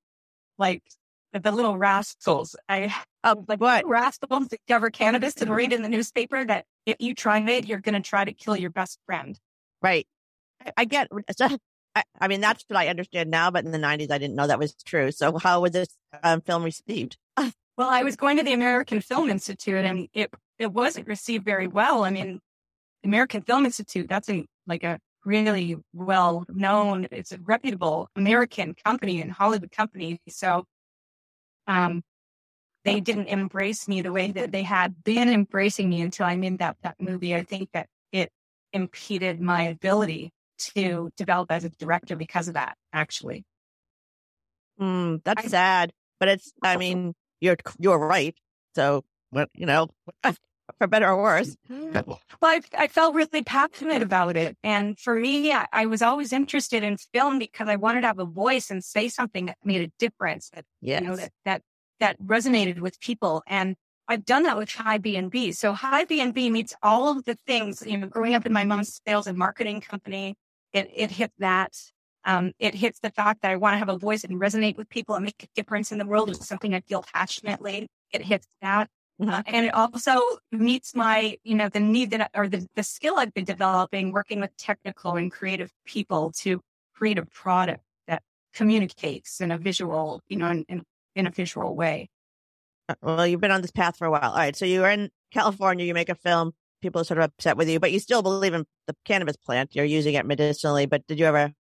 [0.58, 0.82] like
[1.32, 2.56] the little rascals.
[2.68, 2.94] I
[3.26, 6.96] um, like what We're asked rascals discover cannabis and read in the newspaper that if
[7.00, 9.38] you try it, you're going to try to kill your best friend.
[9.82, 10.06] Right.
[10.76, 11.08] I get.
[11.94, 14.46] I, I, mean, that's what I understand now, but in the '90s, I didn't know
[14.46, 15.10] that was true.
[15.10, 15.88] So, how was this
[16.22, 17.16] um, film received?
[17.36, 21.66] well, I was going to the American Film Institute, and it it wasn't received very
[21.66, 22.04] well.
[22.04, 22.40] I mean,
[23.02, 28.74] the American Film Institute that's a like a really well known, it's a reputable American
[28.74, 30.20] company and Hollywood company.
[30.28, 30.64] So
[31.66, 32.02] um,
[32.86, 36.58] they didn't embrace me the way that they had been embracing me until I made
[36.58, 37.34] that, that movie.
[37.34, 38.30] I think that it
[38.72, 40.32] impeded my ability
[40.74, 43.44] to develop as a director because of that, actually.
[44.80, 48.34] Mm, that's I, sad, but it's, I mean, you're, you're right.
[48.74, 49.04] So,
[49.54, 49.88] you know,
[50.78, 51.56] for better or worse.
[51.68, 54.56] Well, I, I, felt really passionate about it.
[54.62, 58.18] And for me, I, I, was always interested in film because I wanted to have
[58.18, 60.50] a voice and say something that made a difference.
[60.50, 61.00] That, yes.
[61.00, 61.62] you know, that, that,
[62.00, 63.42] that resonated with people.
[63.46, 63.76] And
[64.08, 65.54] I've done that with HiBnB.
[65.56, 69.26] So HiBnB meets all of the things, you know, growing up in my mom's sales
[69.26, 70.36] and marketing company,
[70.72, 71.72] it, it hit that.
[72.24, 74.88] Um, it hits the fact that I want to have a voice and resonate with
[74.88, 76.28] people and make a difference in the world.
[76.28, 77.88] It's something I feel passionately.
[78.12, 78.88] It hits that.
[79.24, 80.20] Uh, and it also
[80.52, 84.40] meets my, you know, the need that, or the, the skill I've been developing working
[84.40, 86.60] with technical and creative people to
[86.94, 90.82] create a product that communicates in a visual, you know, in, in,
[91.16, 92.08] in a visual way.
[92.88, 94.30] Uh, well, you've been on this path for a while.
[94.30, 94.54] All right.
[94.54, 96.52] So you are in California, you make a film,
[96.82, 99.74] people are sort of upset with you, but you still believe in the cannabis plant.
[99.74, 101.52] You're using it medicinally, but did you ever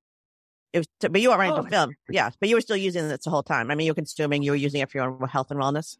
[0.72, 1.62] It was, but you weren't Oh.
[1.62, 1.94] the film.
[2.08, 2.30] Yeah.
[2.38, 3.70] But you were still using this the whole time.
[3.70, 5.96] I mean, you were consuming, you were using it for your own health and wellness.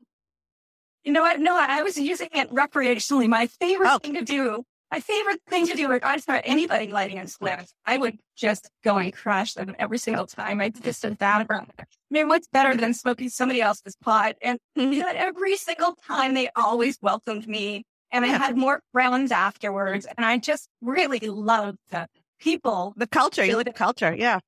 [1.03, 1.40] You know what?
[1.40, 3.29] No, I was using it recreationally.
[3.29, 3.99] My favorite Oh.
[3.99, 4.64] thing to do,
[4.97, 8.71] my favorite thing to do, if I saw anybody lighting a spliff, I would just
[8.83, 10.59] go and crush them every single time.
[10.59, 11.71] I just did that around.
[11.79, 14.37] I mean, what's better than smoking somebody else's pot?
[14.41, 19.33] And you know, every single time they always welcomed me and I had more friends
[19.33, 20.07] afterwards.
[20.17, 22.09] And I just really loved the
[22.41, 24.15] people The culture, you like the culture.
[24.17, 24.41] Yeah.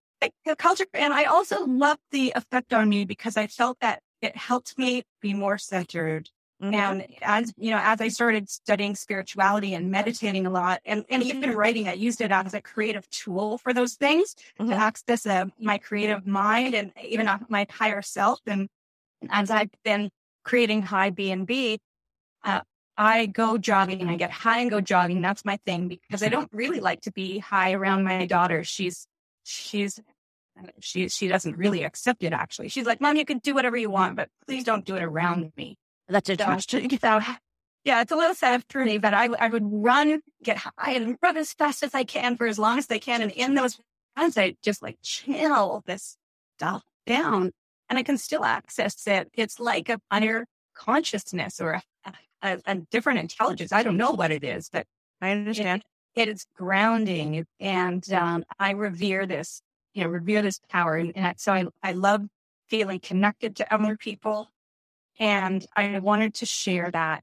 [0.47, 0.87] the culture.
[0.95, 5.03] And I also loved the effect on me because I felt that it helped me
[5.21, 6.31] be more centered.
[6.63, 6.75] Mhm.
[6.75, 11.23] And as you know, as I started studying spirituality and meditating a lot, and, and
[11.23, 14.71] even writing, I used it as a creative tool for those things Mhm.
[14.71, 18.41] to access uh, my creative mind and even uh, my higher self.
[18.47, 18.69] And
[19.31, 20.11] as I've been
[20.45, 21.79] creating high B and B,
[22.43, 22.63] uh,
[22.97, 24.09] I go jogging.
[24.09, 25.21] I get high and go jogging.
[25.23, 28.65] That's my thing because I don't really like to be high around my daughter.
[28.65, 29.07] She's
[29.45, 30.01] she's
[30.81, 32.33] she she doesn't really accept it.
[32.33, 35.05] Actually, she's like, "Mom, you can do whatever you want, but please don't do it
[35.05, 36.91] around me." That's interesting.
[37.03, 37.21] so,
[37.85, 41.17] yeah, it's a little sad for me, but I, I would run, get high and
[41.23, 43.23] run as fast as I can for as long as I can.
[43.23, 43.79] And in those
[44.17, 46.17] runs, I just like channel this
[46.57, 47.53] stuff down
[47.89, 49.31] and I can still access it.
[49.35, 50.45] It's like a higher
[50.75, 53.73] consciousness or a, a, a different intelligence.
[53.73, 54.87] I don't know what it is, but
[55.21, 55.83] I understand.
[56.15, 59.63] it is grounding and um, i revere this
[59.95, 62.23] you know revere this power and, and I- so I, I love
[62.69, 64.51] feeling connected to other people
[65.19, 67.23] and i wanted to share that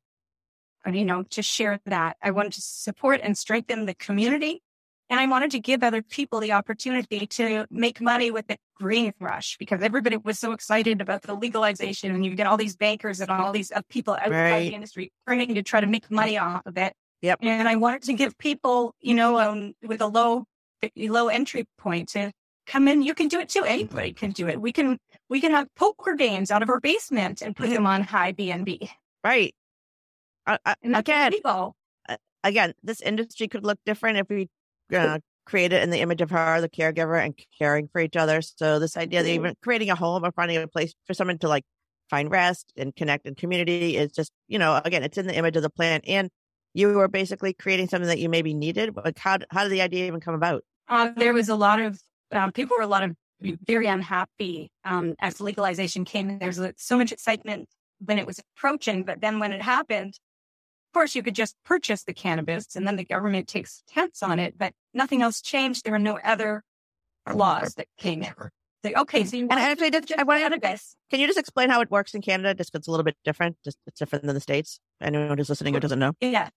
[0.92, 4.62] you know to share that i wanted to support and strengthen the community
[5.10, 9.14] and i wanted to give other people the opportunity to make money with the green
[9.20, 13.20] rush because everybody was so excited about the legalization and you get all these bankers
[13.22, 14.70] and all these uh, people outside Right.
[14.70, 17.40] the industry trying to try to make money off of it Yep.
[17.42, 20.46] and I wanted to give people, you know, um, with a low,
[20.96, 22.32] low entry point to
[22.68, 23.02] come in.
[23.02, 23.64] You can do it too.
[23.64, 24.62] Anybody can do it.
[24.62, 28.02] We can, we can have poker games out of our basement and put them on
[28.02, 28.90] high B and B.
[29.24, 29.56] Right.
[30.46, 31.76] I, And again, legal.
[32.44, 34.50] again, this industry could look different if we
[34.96, 38.42] uh, create it in the image of her, the caregiver, and caring for each other.
[38.42, 41.48] So this idea that even creating a home or finding a place for someone to
[41.48, 41.64] like
[42.10, 45.56] find rest and connect in community is just, you know, again, it's in the image
[45.56, 46.04] of the plant.
[46.08, 46.30] And
[46.74, 48.96] you were basically creating something that you maybe needed.
[48.96, 50.64] Like how how did the idea even come about?
[50.88, 52.00] Uh, there was a lot of
[52.32, 56.30] um, people were a lot of very unhappy um, as legalization came.
[56.30, 56.40] in.
[56.40, 57.68] There's so much excitement
[58.00, 60.20] when it was approaching, but then when it happened,
[60.90, 64.40] of course, you could just purchase the cannabis, and then the government takes tenths on
[64.40, 64.58] it.
[64.58, 65.84] But nothing else changed.
[65.84, 66.64] There were no other
[67.34, 68.34] laws that came in.
[68.84, 70.96] Like, okay, so you And actually, just, I just want cannabis?
[71.10, 72.54] Can you just explain how it works in Canada?
[72.54, 73.58] Just 'cause it's a little bit different.
[73.64, 74.80] Just it's different than the states.
[75.02, 76.14] Anyone who's listening who doesn't know.
[76.22, 76.50] Yeah.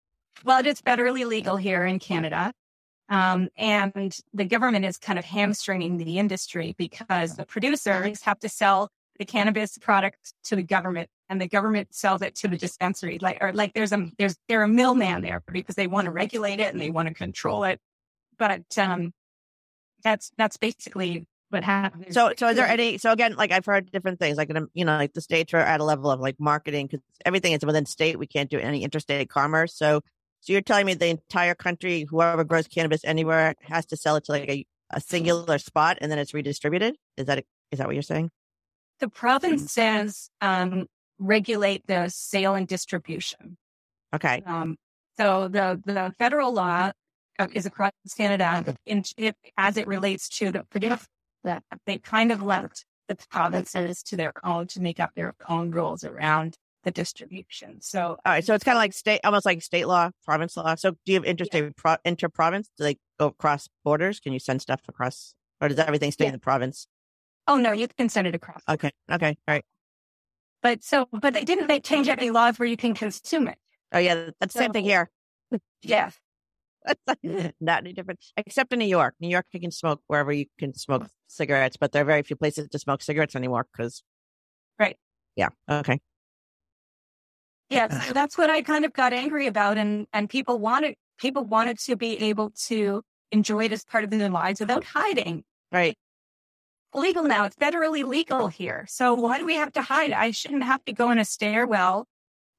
[0.44, 2.52] Well, it is federally legal here in Canada.
[3.08, 8.48] Um, and the government is kind of hamstringing the industry because the producers have to
[8.48, 13.18] sell the cannabis product to the government and the government sells it to the dispensary.
[13.20, 16.60] Like, or like there's a, there's, they're a middleman there because they want to regulate
[16.60, 17.80] it and they want to control it.
[18.38, 19.12] But, um,
[20.04, 22.14] that's, that's basically what happens.
[22.14, 22.98] So, so is there any?
[22.98, 24.36] So again, like I've heard different things.
[24.36, 27.52] Like you know, like the states are at a level of like marketing because everything
[27.52, 28.18] is within state.
[28.18, 29.74] We can't do any interstate commerce.
[29.74, 30.02] So,
[30.40, 34.24] so you're telling me the entire country, whoever grows cannabis anywhere, has to sell it
[34.24, 36.96] to like a, a singular spot and then it's redistributed.
[37.16, 38.31] Is that is that what you're saying?
[38.98, 40.87] the provinces, um,
[41.18, 43.57] regulate the sale and distribution.
[44.14, 44.42] Okay.
[44.46, 44.77] Um,
[45.16, 46.92] so the, the federal law
[47.38, 51.07] uh, is across Canada in, it, as it relates to the produce
[51.44, 55.70] that they kind of left the provinces to their own to make up their own
[55.70, 57.80] rules around the distribution.
[57.80, 58.44] So All right.
[58.44, 60.74] So it's um, kind of like state, almost like state law, province law.
[60.76, 62.70] So do you have interstate, pro, inter-province?
[62.78, 64.20] Do they go across borders?
[64.20, 66.28] Can you send stuff across, or does everything stay Yeah.
[66.30, 66.86] in the province?
[67.48, 68.62] oh no, you can send it across.
[68.68, 68.90] Okay.
[69.10, 69.28] Okay.
[69.48, 69.64] All right.
[70.62, 73.56] But so but they didn't make change any laws where you can consume it.
[73.92, 75.10] Oh yeah, that's the same thing here.
[75.82, 76.10] Yeah.
[77.60, 79.14] Not any different, except in New York.
[79.20, 82.36] New York, you can smoke wherever you can smoke cigarettes, but there are very few
[82.36, 84.02] places to smoke cigarettes anymore because.
[84.78, 84.96] Right.
[85.36, 85.48] Yeah.
[85.70, 86.00] Okay.
[87.70, 91.44] Yeah, so that's what I kind of got angry about, and and people wanted people
[91.44, 95.44] wanted to be able to enjoy it as part of their lives without hiding.
[95.70, 95.96] Right.
[96.94, 98.87] Legal now, it's federally legal here.
[98.88, 100.12] So why do we have to hide?
[100.12, 102.07] I shouldn't have to go in a stairwell,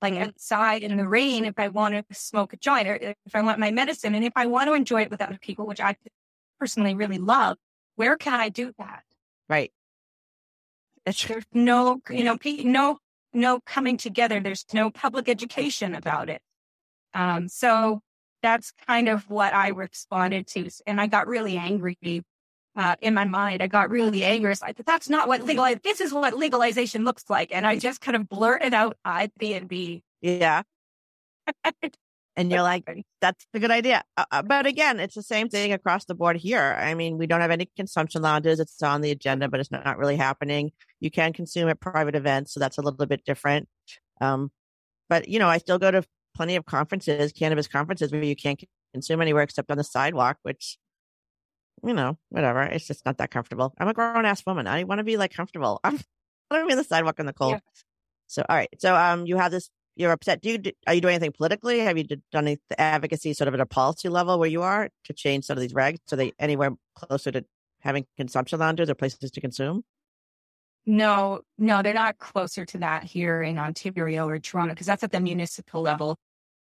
[0.04, 3.34] like outside in the rain, if I want to smoke a joint or uh, if
[3.34, 5.82] I want my medicine, and if I want to enjoy it with other people, which
[5.82, 5.96] I
[6.60, 7.58] personally really love.
[7.96, 9.04] Where can I do that?
[9.50, 9.72] Right.
[11.06, 13.00] There's no, you know, no,
[13.34, 14.40] no coming together.
[14.40, 16.42] There's no public education about it.
[17.14, 18.02] Um, so
[18.42, 20.70] that's kind of what I responded to.
[20.88, 22.24] And I got really angry
[22.76, 23.62] uh, in my mind.
[23.62, 24.52] I got really angry.
[24.52, 27.50] It's like, that's not what legal, this is what legalization looks like.
[27.52, 30.02] And I just kind of blurted out Airbnb.
[30.22, 30.64] Yeah.
[32.40, 32.90] and you're like,
[33.22, 34.04] that's a good idea.
[34.16, 36.78] Uh, uh, but again, it's the same thing across the board here.
[36.80, 38.60] I mean, we don't have any consumption lounges.
[38.60, 40.72] It's on the agenda, but it's not, not really happening.
[41.00, 43.68] You can consume at private events, so that's a little bit different.
[44.22, 44.52] Um,
[45.10, 46.04] but you know, I still go to
[46.36, 50.78] plenty of conferences, cannabis conferences, where you can't consume anywhere except on the sidewalk, which
[51.84, 52.62] you know, whatever.
[52.62, 53.74] It's just not that comfortable.
[53.78, 54.68] I'm a grown ass woman.
[54.68, 55.80] I want to be like comfortable.
[55.84, 56.00] I'm,
[56.52, 57.54] I don't be on the sidewalk in the cold.
[57.54, 57.60] Yeah.
[58.28, 58.70] So, all right.
[58.80, 59.70] So, um, you have this.
[60.00, 60.42] You're upset.
[60.42, 61.80] Do you are you doing anything politically?
[61.80, 65.14] Have you done any advocacy, sort of at a policy level, where you are to
[65.14, 65.98] change some of these regs?
[66.08, 67.44] So they anywhere closer to
[67.82, 69.84] having consumption lounges or places to consume?
[70.86, 75.12] No, no, they're not closer to that here in Ontario or Toronto because that's at
[75.12, 76.18] the municipal level.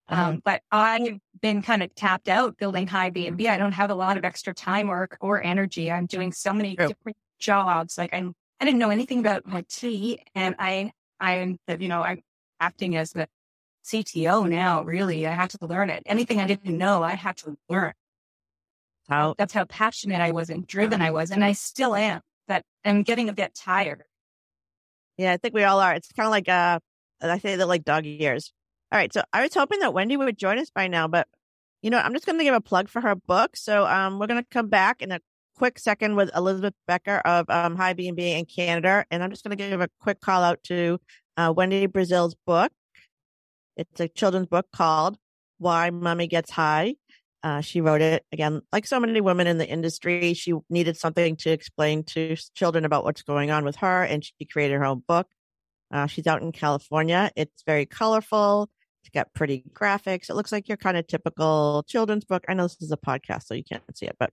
[0.08, 0.32] Uh-huh.
[0.32, 3.46] Um, but I've been kind of tapped out building HiBnB.
[3.48, 5.90] I don't have a lot of extra time or or energy.
[5.90, 6.88] I'm doing so many True.
[6.88, 7.96] different jobs.
[7.96, 12.20] Like I'm, I didn't know anything about my tea, and I, I, you know, I'm
[12.62, 13.28] acting as the
[13.84, 14.82] CTO now.
[14.82, 16.02] Really, I had to learn it.
[16.06, 17.92] Anything I didn't know, I had to learn.
[19.08, 22.20] How that's how passionate I was and driven I was, and I still am.
[22.48, 24.04] That I'm getting a bit tired.
[25.18, 25.94] Yeah, I think we all are.
[25.94, 26.78] It's kind of like uh,
[27.20, 28.52] I say that like dog years
[28.92, 29.12] all right.
[29.12, 31.26] So I was hoping that Wendy would join us by now, but
[31.80, 33.56] you know, I'm just going to give a plug for her book.
[33.56, 35.18] So um, we're going to come back in a
[35.56, 39.68] quick second with Elizabeth Becker of um, HiBnB in Canada, and I'm just going to
[39.70, 41.00] give a quick call out to
[41.36, 42.72] uh, Wendy Brazil's book.
[43.76, 45.16] It's a children's book called
[45.58, 46.96] "Why Mommy Gets High."
[47.42, 50.34] Uh, she wrote it again, like so many women in the industry.
[50.34, 54.44] She needed something to explain to children about what's going on with her, and she
[54.44, 55.26] created her own book.
[55.90, 57.30] Uh, she's out in California.
[57.36, 58.70] It's very colorful.
[59.02, 60.30] It's got pretty graphics.
[60.30, 62.44] It looks like your kind of typical children's book.
[62.48, 64.30] I know this is a podcast, so you can't see it, but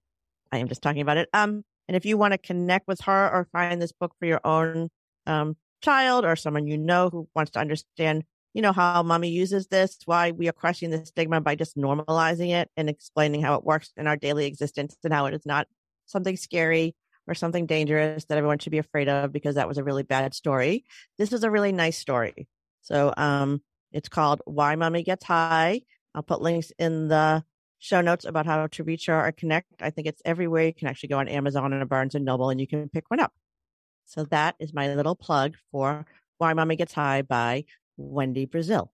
[0.52, 1.30] I am just talking about it.
[1.34, 4.42] Um, and if you want to connect with her or find this book for your
[4.44, 4.90] own
[5.26, 9.68] um, child or someone you know who wants to understand, you know, how mommy uses
[9.68, 13.64] this, why we are crushing the stigma by just normalizing it and explaining how it
[13.64, 15.68] works in our daily existence and how it is not
[16.06, 16.96] something scary
[17.28, 20.34] or something dangerous that everyone should be afraid of because that was a really bad
[20.34, 20.86] story.
[21.18, 22.48] This is a really nice story.
[22.82, 23.62] So, um,
[23.92, 25.82] it's called Why Mommy Gets High.
[26.14, 27.44] I'll put links in the
[27.80, 29.82] show notes about how to reach her or connect.
[29.82, 30.66] I think it's everywhere.
[30.66, 33.20] You can actually go on Amazon and Barnes and Noble and you can pick one
[33.20, 33.34] up.
[34.10, 36.06] So that is my little plug for
[36.40, 38.92] Why Mommy Gets High by Wendy Brazil.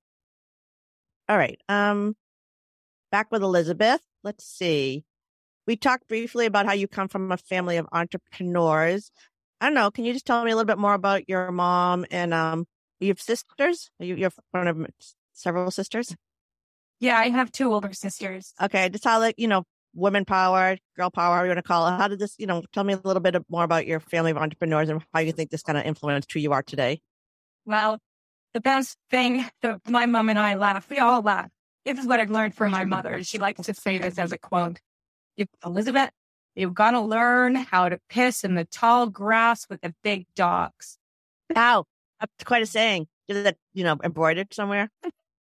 [1.29, 1.57] All right.
[1.69, 2.17] Um,
[3.11, 4.01] back with Elizabeth.
[4.25, 5.05] Let's see.
[5.65, 9.09] We talked briefly about how you come from a family of entrepreneurs.
[9.61, 9.89] I don't know.
[9.89, 12.67] Can you just tell me a little bit more about your mom and um,
[12.99, 13.89] you have sisters?
[13.99, 14.85] You, you have one of
[15.31, 16.13] several sisters?
[16.99, 18.53] Yeah, I have two older sisters.
[18.61, 18.89] Okay.
[18.89, 19.63] Just how, like, you know,
[19.95, 21.97] women power, girl power, you want to call it.
[21.97, 24.37] How did this, you know, tell me a little bit more about your family of
[24.37, 27.01] entrepreneurs and how you think this kind of influenced who you are today?
[27.65, 27.99] Well,
[28.53, 31.49] the best thing that my mom and I laugh, we all laugh.
[31.85, 33.23] This is what I've learned from my mother.
[33.23, 34.79] She likes to say this as a quote.
[35.65, 36.11] Elizabeth,
[36.55, 40.97] you've got to learn how to piss in the tall grass with the big dogs.
[41.55, 41.85] Ow.
[42.19, 43.07] That's quite a saying.
[43.27, 44.89] Is that, you know, embroidered somewhere?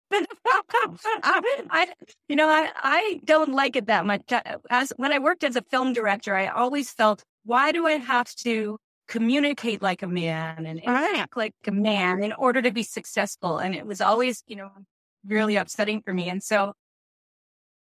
[0.14, 1.88] I,
[2.28, 4.22] you know, I, I don't like it that much.
[4.70, 8.34] As when I worked as a film director, I always felt, why do I have
[8.38, 13.58] to communicate like a man and act like a man in order to be successful?
[13.58, 14.72] And it was always, you know,
[15.26, 16.30] really upsetting for me.
[16.30, 16.74] And so,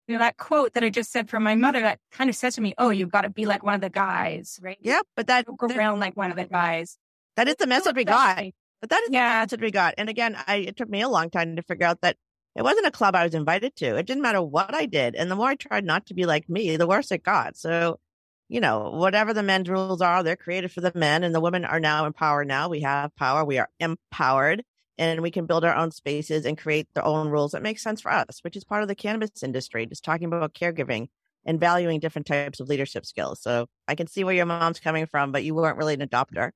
[0.08, 2.56] you know, that quote that I just said from my mother, that kind of says
[2.56, 4.78] to me, oh, you've got to be like one of the guys, right?
[4.80, 6.98] Yeah, but that go around like one of the guys.
[7.36, 8.44] That is the message we got.
[8.86, 9.40] But that is yeah.
[9.40, 9.96] that's what we got.
[9.98, 12.18] And again, I it took me a long time to figure out that
[12.56, 13.96] it wasn't a club I was invited to.
[13.96, 15.16] It didn't matter what I did.
[15.16, 17.58] And the more I tried not to be like me, the worse it got.
[17.58, 18.00] So,
[18.48, 21.66] you know, whatever the men's rules are, they're created for the men and the women
[21.66, 22.70] are now empowered now.
[22.70, 23.44] We have power.
[23.44, 24.64] We are empowered
[25.00, 28.02] and we can build our own spaces and create their own rules that make sense
[28.02, 31.08] for us, which is part of the cannabis industry, just talking about caregiving
[31.44, 33.42] and valuing different types of leadership skills.
[33.42, 36.52] So I can see where your mom's coming from, but you weren't really an adopter.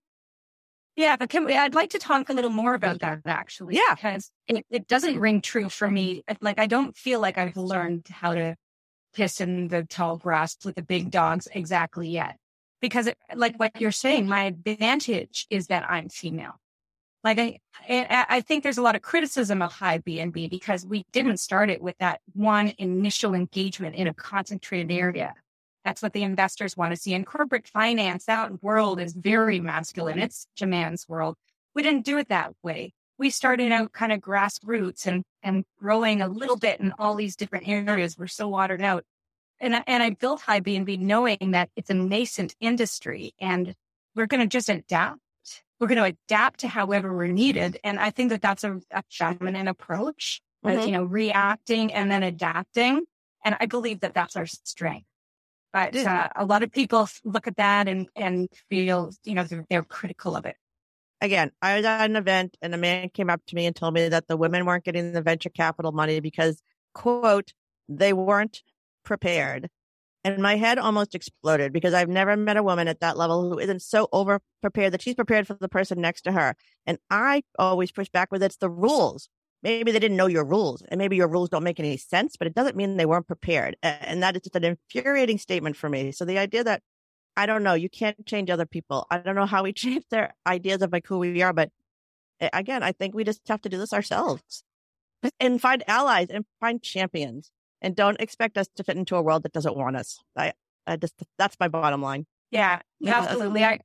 [1.00, 3.76] Yeah, but can we, I'd like to talk a little more about that actually.
[3.76, 3.96] Yeah.
[3.96, 6.26] Because it, it doesn't ring true for me.
[6.42, 8.58] Like, I don't feel like I've learned how to
[9.14, 12.36] piss in the tall grass with the big dogs exactly yet.
[12.82, 16.60] Because, it, like what you're saying, my advantage is that I'm female.
[17.24, 17.60] Like I,
[18.30, 21.98] I think there's a lot of criticism of HiBnB because we didn't start it with
[22.00, 25.34] that one initial engagement in a concentrated area.
[25.90, 27.16] That's what the investors want to see.
[27.16, 30.20] In corporate finance, that world is very masculine.
[30.20, 31.36] It's a man's world.
[31.74, 32.94] We didn't do it that way.
[33.18, 37.36] We started out kind of grassroots and, and growing a little bit in all these
[37.36, 38.20] different areas.
[38.20, 39.04] We're so watered out.
[39.60, 43.74] and I, and I built HiBnB knowing that it's a nascent industry and
[44.16, 45.20] we're going to just adapt.
[45.80, 47.80] We're going to adapt to however we're needed.
[47.84, 50.86] And I think that that's a, a feminine approach, mm-hmm.
[50.86, 53.06] you know, reacting and then adapting.
[53.44, 55.08] And I believe that that's our strength.
[55.72, 59.66] But uh, a lot of people look at that and, and feel, you know, they're,
[59.70, 60.56] they're critical of it.
[61.22, 63.94] Again, I was at an event and a man came up to me and told
[63.94, 66.62] me that the women weren't getting the venture capital money because,
[66.94, 67.54] quote,
[67.88, 68.64] they weren't
[69.04, 69.70] prepared.
[70.24, 73.60] And my head almost exploded because I've never met a woman at that level who
[73.60, 76.56] isn't so over prepared that she's prepared for the person next to her.
[76.86, 79.30] And I always push back with it's the rules.
[79.62, 82.48] Maybe they didn't know your rules and maybe your rules don't make any sense, but
[82.48, 83.76] it doesn't mean they weren't prepared.
[83.84, 86.12] And that is just an infuriating statement for me.
[86.12, 86.82] So the idea that
[87.36, 89.06] I don't know, you can't change other people.
[89.10, 91.72] I don't know how we change their ideas of like who we are, but
[92.40, 94.64] again, I think we just have to do this ourselves
[95.40, 97.52] and find allies and find champions
[97.82, 100.20] and don't expect us to fit into a world that doesn't want us.
[100.38, 100.54] I,
[100.88, 102.26] I just, that's my bottom line.
[102.52, 103.64] Yeah, absolutely.
[103.64, 103.80] I,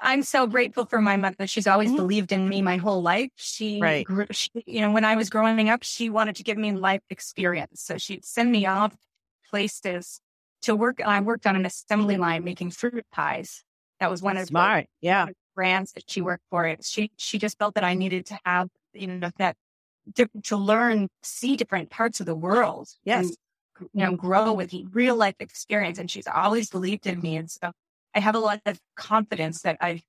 [0.00, 1.46] I'm so grateful for my mother.
[1.46, 1.96] She's always mm-hmm.
[1.96, 3.30] believed in me my whole life.
[3.36, 4.04] She, right.
[4.04, 7.02] grew, she, you know, when I was growing up, she wanted to give me life
[7.10, 7.82] experience.
[7.82, 8.96] So she'd send me off
[9.50, 10.20] places
[10.62, 11.00] to work.
[11.04, 13.62] I worked on an assembly line making fruit pies.
[14.00, 16.66] That was one of smart, the, yeah, brands that she worked for.
[16.66, 16.84] It.
[16.84, 19.56] She she just felt that I needed to have you know that
[20.16, 22.88] to, to learn, see different parts of the world.
[23.04, 23.26] Yes.
[23.26, 25.98] And, you know, grow with real life experience.
[25.98, 27.36] And she's always believed in me.
[27.36, 27.72] And so
[28.14, 30.02] I have a lot of confidence that I've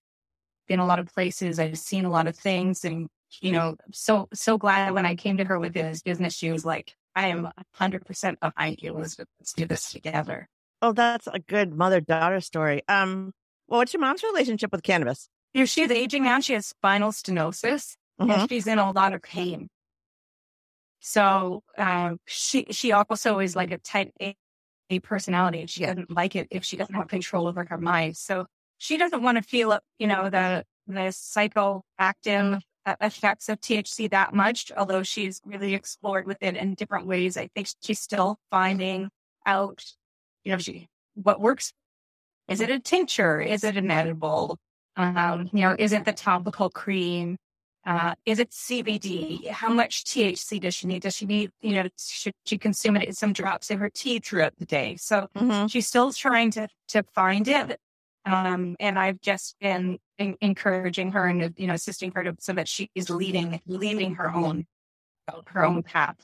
[0.68, 1.60] been a lot of places.
[1.60, 3.08] I've seen a lot of things and,
[3.42, 6.66] you know, so, so glad when I came to her with this business, she was
[6.66, 7.50] like, I am
[7.80, 9.28] 100% behind you, Elizabeth.
[9.40, 10.48] Let's do this together.
[10.82, 12.84] Oh, that's a good mother daughter story.
[12.88, 13.32] Um,
[13.68, 15.30] well, what's your mom's relationship with cannabis?
[15.54, 16.40] You know, she's aging now.
[16.42, 18.30] She has spinal stenosis mm-hmm.
[18.30, 19.70] and she's in a lot of pain.
[21.00, 24.36] So um, she she also is like a type A,
[24.90, 25.66] a personality.
[25.68, 28.18] She doesn't like it if she doesn't have control over her mind.
[28.18, 28.46] So
[28.78, 32.62] she doesn't want to feel, you know, the the psychoactive
[33.02, 34.72] effects of THC that much.
[34.76, 39.10] Although she's really explored with it in different ways, I think she's still finding
[39.46, 39.84] out,
[40.44, 41.72] you know, she what works.
[42.48, 43.42] Is it a tincture?
[43.42, 44.60] Is it an edible?
[44.98, 47.38] Um, you know, is it the topical cream?
[47.86, 49.48] Uh, is it CBD?
[49.48, 51.04] How much THC does she need?
[51.04, 54.20] Does she need, you know, should she consume it in some drops in her tea
[54.20, 54.96] throughout the day?
[54.96, 55.68] So mm-hmm.
[55.68, 57.80] she's still trying to, to find it.
[58.26, 62.54] Um, and I've just been in, encouraging her and, you know, assisting her to, so
[62.54, 64.66] that she is leading, leading her own,
[65.46, 66.16] her own path.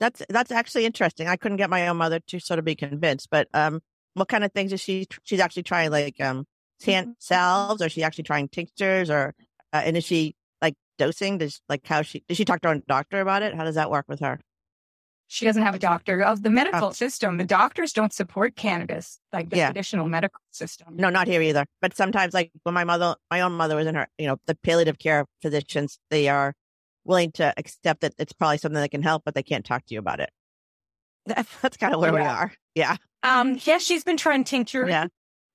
[0.00, 1.28] That's, that's actually interesting.
[1.28, 3.80] I couldn't get my own mother to sort of be convinced, but, um,
[4.14, 6.46] what kind of things is she, she's actually trying like, um,
[6.86, 9.34] hand salves or she actually trying tinctures or,
[9.74, 10.34] uh, and is she
[10.98, 11.38] dosing?
[11.38, 13.54] Does like how she does she talk to her doctor about it?
[13.54, 14.40] How does that work with her?
[15.30, 16.22] She doesn't have a doctor.
[16.22, 16.92] Of the medical oh.
[16.92, 19.66] system, the doctors don't support cannabis like the yeah.
[19.66, 20.96] traditional medical system.
[20.96, 21.66] No, not here either.
[21.82, 24.54] But sometimes, like when my mother, my own mother was in her, you know, the
[24.54, 26.54] palliative care physicians, they are
[27.04, 29.94] willing to accept that it's probably something that can help, but they can't talk to
[29.94, 30.30] you about it.
[31.26, 32.18] That's, that's kind of where yeah.
[32.18, 32.52] we are.
[32.74, 32.96] Yeah.
[33.22, 33.60] Um.
[33.64, 34.88] Yeah, she's been trying tincture.
[34.88, 35.08] Yeah.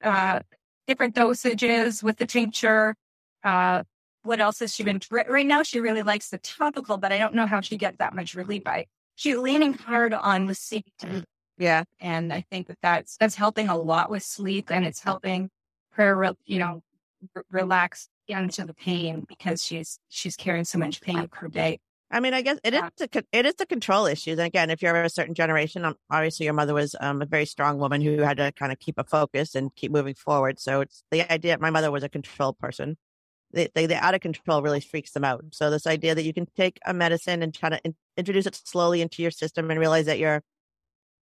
[0.04, 0.42] Uh,
[0.86, 2.96] different dosages with the tincture.
[3.44, 3.82] Uh,
[4.24, 5.00] what else has she been?
[5.12, 8.16] Right now, she really likes the topical, but I don't know how she gets that
[8.16, 8.64] much relief.
[8.64, 8.88] by.
[9.16, 11.24] she's leaning hard on the CBD.
[11.58, 15.50] Yeah, and I think that that's that's helping a lot with sleep, and it's helping
[15.92, 16.82] her, you know,
[17.36, 21.80] r- relax into the pain because she's she's carrying so much pain per day.
[22.10, 24.38] I mean, I guess it is a, it is the control issues.
[24.38, 27.46] And again, if you're a certain generation, um, obviously your mother was um, a very
[27.46, 30.60] strong woman who had to kind of keep a focus and keep moving forward.
[30.60, 31.58] So it's the idea.
[31.60, 32.98] My mother was a control person
[33.54, 35.46] they, they, they're out of control really freaks them out.
[35.52, 38.60] So this idea that you can take a medicine and try to in, introduce it
[38.66, 40.44] slowly into your system and realize that you're,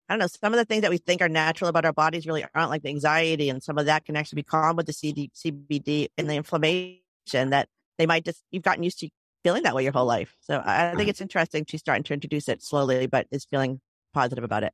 [0.08, 2.26] I don't know, some of the things that we think are natural about our bodies
[2.26, 4.92] really aren't like the anxiety and some of that can actually be calmed with the
[4.92, 7.00] CD, CBD and the inflammation
[7.32, 9.08] that they might just, you've gotten used to
[9.44, 10.34] feeling that way your whole life.
[10.40, 11.66] So I, think it's interesting.
[11.68, 13.80] She's starting to introduce it slowly, but is feeling
[14.14, 14.72] positive about it.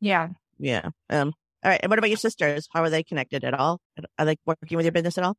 [0.00, 0.28] Yeah.
[0.58, 0.90] Yeah.
[1.08, 1.32] Um,
[1.64, 1.80] all right.
[1.82, 2.68] And what about your sisters?
[2.72, 3.80] How are they connected at all?
[4.18, 5.36] Are they working with your business at all?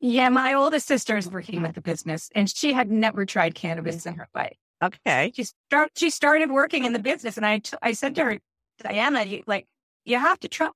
[0.00, 4.04] Yeah, my oldest sister is working with the business and she had never tried cannabis
[4.04, 4.56] in her life.
[4.82, 5.32] Okay.
[5.34, 8.38] She start she started working in the business and I, t- I said to her,
[8.82, 9.66] Diana, you, like,
[10.04, 10.70] you have to try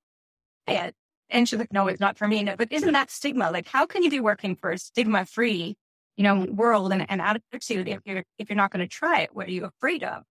[0.67, 0.95] it.
[1.29, 2.43] And she's like, no, it's not for me.
[2.43, 3.51] No, but isn't that stigma?
[3.51, 5.77] Like, how can you be working for a stigma free,
[6.17, 9.29] you know, world and, and attitude if you're, if you're not going to try it?
[9.33, 10.23] What are you afraid of?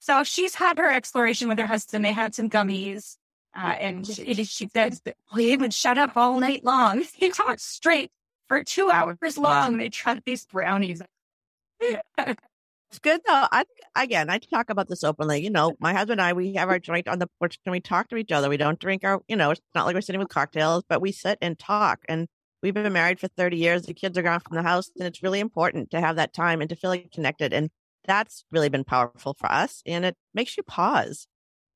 [0.00, 2.04] So she's had her exploration with her husband.
[2.04, 3.18] They had some gummies.
[3.54, 7.04] Uh, and she, she says, well, he would shut up all night long.
[7.14, 8.10] He talked straight
[8.52, 9.78] for two hours long.
[9.78, 11.00] They tried these brownies.
[11.80, 13.46] it's good though.
[13.50, 13.64] I
[13.96, 15.42] again, I talk about this openly.
[15.42, 17.80] You know, my husband and I, we have our joint on the porch and we
[17.80, 18.50] talk to each other.
[18.50, 21.12] We don't drink our, you know, it's not like we're sitting with cocktails, but we
[21.12, 22.00] sit and talk.
[22.10, 22.28] And
[22.62, 23.82] we've been married for 30 years.
[23.84, 26.60] The kids are gone from the house, and it's really important to have that time
[26.60, 27.54] and to feel like connected.
[27.54, 27.70] And
[28.04, 29.82] that's really been powerful for us.
[29.86, 31.26] And it makes you pause.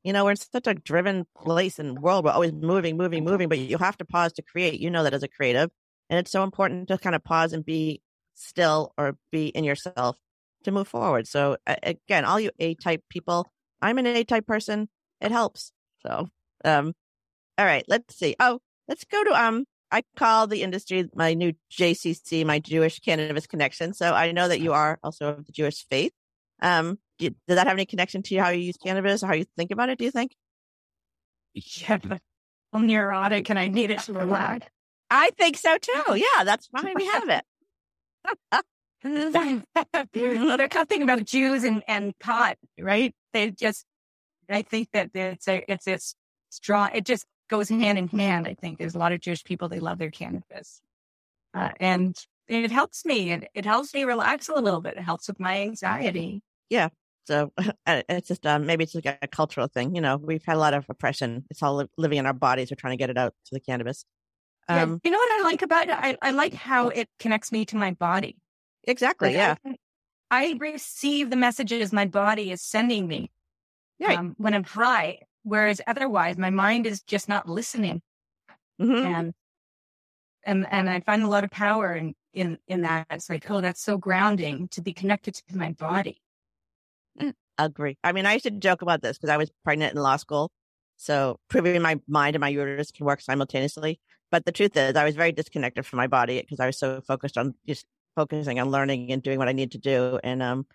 [0.04, 2.26] You know, we're in such a driven place and world.
[2.26, 4.78] We're always moving, moving, moving, but you have to pause to create.
[4.78, 5.70] You know that as a creative.
[6.09, 8.00] And it's so important to kind of pause and be
[8.34, 10.16] still or be in yourself
[10.64, 11.26] to move forward.
[11.26, 13.50] So again, all you A type people,
[13.80, 14.88] I'm an A type person.
[15.20, 15.72] It helps.
[16.00, 16.28] So,
[16.64, 16.92] um,
[17.59, 18.36] all right, let's see.
[18.38, 23.46] Oh, let's go to, um, I call the industry my new JCC, my Jewish cannabis
[23.46, 23.94] connection.
[23.94, 26.12] So I know that you are also of the Jewish faith.
[26.61, 29.46] Um, do, does that have any connection to how you use cannabis or how you
[29.57, 29.98] think about it?
[29.98, 30.34] Do you think?
[31.54, 31.98] Yeah,
[32.72, 34.66] I'm neurotic and I need it to relax.
[35.11, 36.16] I think so too.
[36.16, 37.44] Yeah, that's why we have it.
[40.59, 43.14] They're talking about Jews and, and pot, right?
[43.32, 43.84] They just,
[44.48, 45.98] I think that it's a, it's a
[46.50, 48.48] strong, it just goes hand in hand.
[48.48, 50.80] I think there's a lot of Jewish people, they love their cannabis.
[51.54, 52.16] Uh, and
[52.48, 54.96] it helps me and it helps me relax a little bit.
[54.96, 56.42] It helps with my anxiety.
[56.68, 56.88] Yeah.
[57.26, 57.52] So
[57.86, 59.94] it's just, um, maybe it's like a cultural thing.
[59.94, 61.44] You know, we've had a lot of oppression.
[61.50, 62.70] It's all living in our bodies.
[62.70, 64.04] We're trying to get it out to the cannabis.
[64.68, 64.96] Um, yeah.
[65.04, 65.96] You know what I like about it?
[65.96, 68.36] I, I like how it connects me to my body.
[68.84, 69.28] Exactly.
[69.28, 69.54] Like yeah.
[69.64, 69.74] I,
[70.30, 73.30] I, receive the messages my body is sending me
[74.00, 74.18] right.
[74.18, 78.02] um, when I'm high, whereas otherwise my mind is just not listening.
[78.80, 79.06] Mm-hmm.
[79.06, 79.34] And
[80.44, 83.06] and and I find a lot of power in in in that.
[83.10, 86.20] It's like, oh, that's so grounding to be connected to my body.
[87.20, 87.98] Mm, agree.
[88.04, 90.50] I mean, I used to joke about this because I was pregnant in law school,
[90.96, 94.00] so proving my mind and my uterus can work simultaneously.
[94.30, 97.00] But the truth is, I was very disconnected from my body because I was so
[97.00, 100.18] focused on just focusing on learning and doing what I need to do.
[100.24, 100.66] And um,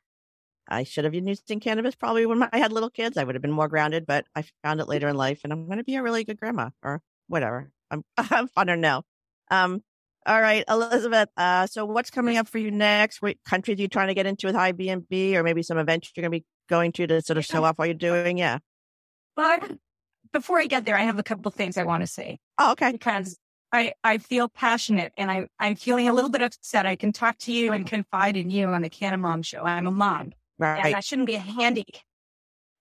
[0.67, 3.17] I should have been using cannabis probably when I had little kids.
[3.17, 5.65] I would have been more grounded, but I found it later in life, and I'm
[5.65, 7.71] going to be a really good grandma or whatever.
[7.89, 9.03] I'm I'm funner now.
[9.49, 9.83] Um,
[10.25, 11.29] all right, Elizabeth.
[11.35, 13.21] Uh, so what's coming up for you next?
[13.21, 16.21] What countries are you trying to get into with HiBnB, or maybe some events you're
[16.21, 18.37] going to be going to to sort of show off what you're doing?
[18.37, 18.59] Yeah.
[19.35, 19.71] But
[20.33, 22.39] before I get there, I have a couple of things I want to say.
[22.57, 22.91] Oh, okay.
[22.91, 23.37] Because
[23.71, 26.85] I, I feel passionate and I, I'm feeling a little bit upset.
[26.85, 29.63] I can talk to you and confide in you on the Canna Mom show.
[29.63, 30.33] I'm a mom.
[30.57, 30.85] Right.
[30.85, 31.85] And that shouldn't be a handy.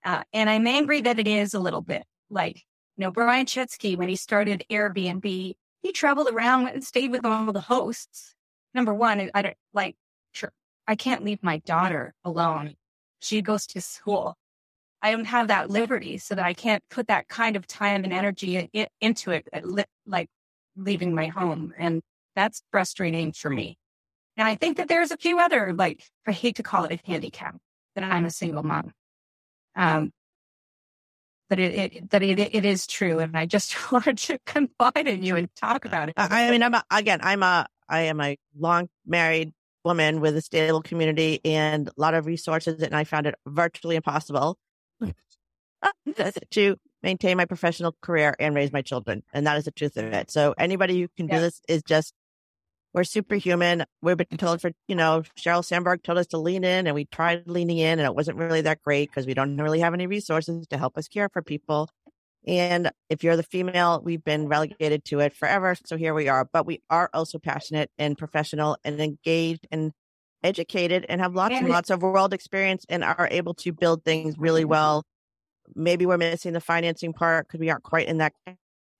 [0.03, 2.63] Uh, and I'm angry that it is a little bit like,
[2.97, 5.23] you know, Brian Chesky, when he started Airbnb,
[5.81, 8.35] he traveled around and stayed with all the hosts.
[8.73, 9.95] Number one, I don't like,
[10.31, 10.51] sure,
[10.87, 12.75] I can't leave my daughter alone.
[13.19, 14.35] She goes to school.
[15.01, 18.13] I don't have that liberty so that I can't put that kind of time and
[18.13, 19.47] energy in, into it,
[20.05, 20.29] like
[20.75, 21.73] leaving my home.
[21.77, 22.01] And
[22.35, 23.77] that's frustrating for me.
[24.37, 26.99] And I think that there's a few other, like, I hate to call it a
[27.05, 27.57] handicap
[27.95, 28.93] that I'm a single mom.
[29.75, 30.11] Um,
[31.49, 33.19] but it, it that it, it is true.
[33.19, 36.13] And I just wanted to confide in you and talk about it.
[36.17, 39.51] I mean, I'm a, again, I'm a, I am a long married
[39.83, 42.81] woman with a stable community and a lot of resources.
[42.81, 44.57] And I found it virtually impossible
[46.51, 49.23] to maintain my professional career and raise my children.
[49.33, 50.31] And that is the truth of it.
[50.31, 52.13] So anybody who can do this is just,
[52.93, 53.85] we're superhuman.
[54.01, 57.05] We've been told for, you know, Sheryl Sandberg told us to lean in and we
[57.05, 60.07] tried leaning in and it wasn't really that great because we don't really have any
[60.07, 61.89] resources to help us care for people.
[62.45, 65.75] And if you're the female, we've been relegated to it forever.
[65.85, 69.93] So here we are, but we are also passionate and professional and engaged and
[70.43, 74.35] educated and have lots and lots of world experience and are able to build things
[74.37, 75.03] really well
[75.75, 78.33] maybe we're missing the financing part because we aren't quite in that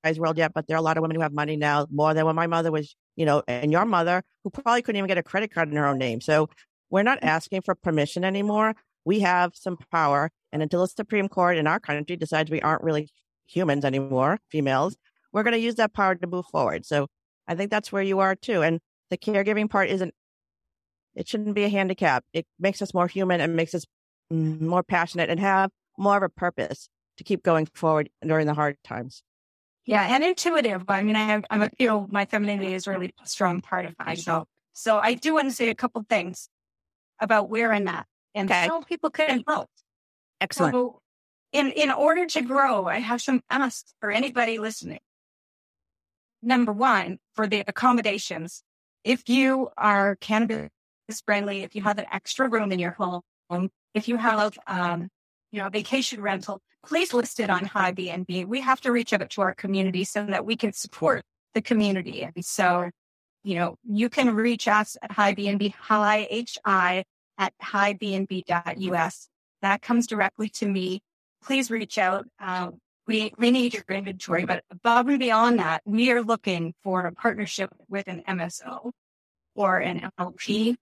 [0.04, 0.54] guy's world yet.
[0.54, 2.48] But there are a lot of women who have money now, more than when my
[2.48, 5.70] mother was, you know, and your mother who probably couldn't even get a credit card
[5.70, 6.22] in her own name.
[6.22, 6.50] So
[6.90, 7.28] we're not mm.
[7.28, 8.76] asking for permission anymore.
[9.06, 10.30] We have some power.
[10.52, 13.10] And until the Supreme Court in our country decides we aren't really
[13.48, 14.96] humans anymore, females,
[15.34, 16.86] we're going to use that power to move forward.
[16.86, 17.08] So
[17.48, 18.62] I think that's where you are too.
[18.62, 18.80] And
[19.10, 20.14] the caregiving part isn't,
[21.16, 22.24] it shouldn't be a handicap.
[22.34, 23.86] It makes us more human and makes us
[24.30, 28.78] more passionate and have more of a purpose to keep going forward during the hard
[28.84, 29.24] times.
[29.86, 30.86] Yeah, and intuitive.
[30.88, 33.86] I mean, I have, I'm a, you know, my femininity is really a strong part
[33.86, 34.48] of myself.
[34.74, 36.48] So I do want to say a couple things
[37.20, 38.68] about where I'm at and okay.
[38.68, 39.70] how people can help.
[40.40, 40.74] Excellent.
[40.74, 41.02] So
[41.52, 45.00] in, in order to grow, I have some asks for anybody listening.
[46.42, 48.64] Number one, for the accommodations,
[49.04, 50.70] if you are cannabis
[51.20, 53.22] friendly, if you have an extra room in your home,
[53.94, 55.10] if you have um,
[55.52, 58.48] you know, vacation rental, please list it on HiBnB.
[58.48, 62.24] We have to reach out to our community so that we can support the community.
[62.24, 62.90] And so,
[63.44, 67.04] you know, you can reach us at HiBnB, hi, H-I,
[67.38, 69.30] at hibnb.us.
[69.62, 71.02] That comes directly to me.
[71.44, 72.26] Please reach out.
[72.40, 77.06] Um, we, we need your inventory, but above and beyond that, we are looking for
[77.06, 78.92] a partnership with an MSO
[79.56, 80.78] or an LP.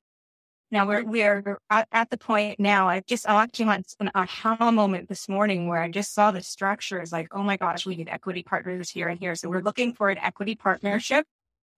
[0.71, 2.87] Now we're, we are at the point now.
[2.87, 6.41] I just, I actually had an aha moment this morning where I just saw the
[6.41, 9.33] structure is like, oh my gosh, we need equity partners here and here.
[9.33, 11.25] So we're looking for an equity partnership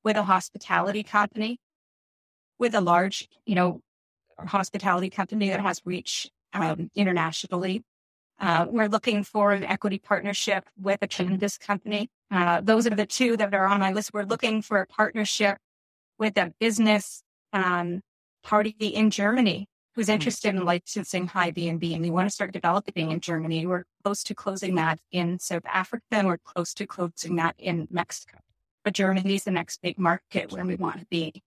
[0.03, 1.57] with a hospitality company,
[2.59, 3.81] with a large, you know,
[4.37, 7.83] hospitality company that has reach um, internationally.
[8.39, 12.09] Uh, we're looking for an equity partnership with a cannabis company.
[12.29, 14.13] Uh, those are the two that are on my list.
[14.13, 15.59] We're looking for a partnership
[16.17, 17.23] with a business
[17.53, 18.01] um,
[18.43, 20.13] party in Germany who's hmm.
[20.13, 23.65] interested in licensing HiBnB and we want to start developing in Germany.
[23.65, 27.87] We're close to closing that in South Africa and we're close to closing that in
[27.91, 28.39] Mexico.
[28.83, 31.43] But Germany is the next big market where we want to be.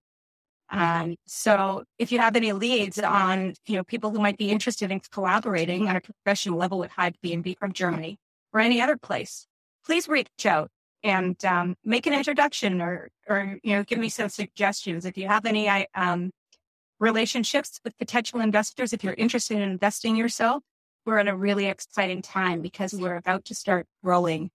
[0.69, 4.89] Um, so if you have any leads on, you know, people who might be interested
[4.89, 8.17] in collaborating on a professional level with High BNB from Germany
[8.51, 9.47] or any other place,
[9.85, 10.69] please reach out
[11.03, 15.05] and um, make an introduction or, or, you know, give me some suggestions.
[15.05, 16.31] If you have any um,
[16.99, 20.63] relationships with potential investors, if you're interested in investing yourself,
[21.05, 24.49] we're in a really exciting time because we're about to start growing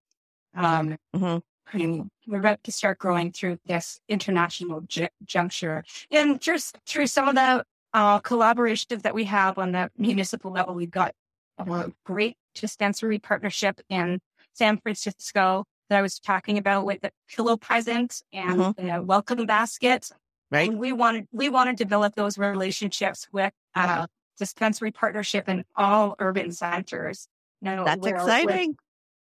[0.54, 1.38] um, mm-hmm
[1.72, 5.84] we're about to start growing through this international j- juncture.
[6.10, 10.74] And just through some of the uh, collaborations that we have on the municipal level,
[10.74, 11.14] we've got
[11.58, 14.20] a great dispensary partnership in
[14.54, 18.86] San Francisco that I was talking about with the pillow present and mm-hmm.
[18.86, 20.10] the welcome basket.
[20.50, 20.72] Right.
[20.72, 24.06] We wanted we want to develop those relationships with uh,
[24.38, 27.28] dispensary partnership in all urban centers.
[27.62, 28.70] No, That's exciting.
[28.70, 28.76] With,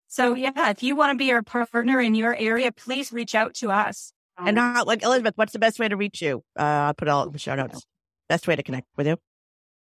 [0.07, 3.53] so yeah, if you want to be our partner in your area, please reach out
[3.55, 4.13] to us.
[4.37, 6.43] And uh, like Elizabeth, what's the best way to reach you?
[6.57, 7.85] Uh, I'll put all the show notes.
[8.29, 9.17] Best way to connect with you.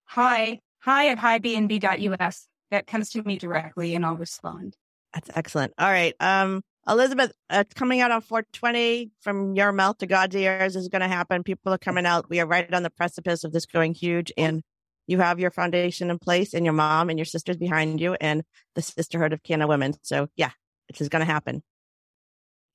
[0.06, 2.48] Hi, hi at hibnb.us.
[2.70, 4.76] That comes to me directly, and I'll respond.
[5.14, 5.72] That's excellent.
[5.78, 10.76] All right, um, Elizabeth, uh, coming out on 420 from your mouth to God's ears
[10.76, 11.42] is going to happen.
[11.42, 12.30] People are coming out.
[12.30, 14.62] We are right on the precipice of this going huge, and
[15.06, 18.42] you have your foundation in place and your mom and your sisters behind you and
[18.74, 19.94] the sisterhood of Canna women.
[20.02, 20.50] So yeah,
[20.88, 21.62] this is going to happen.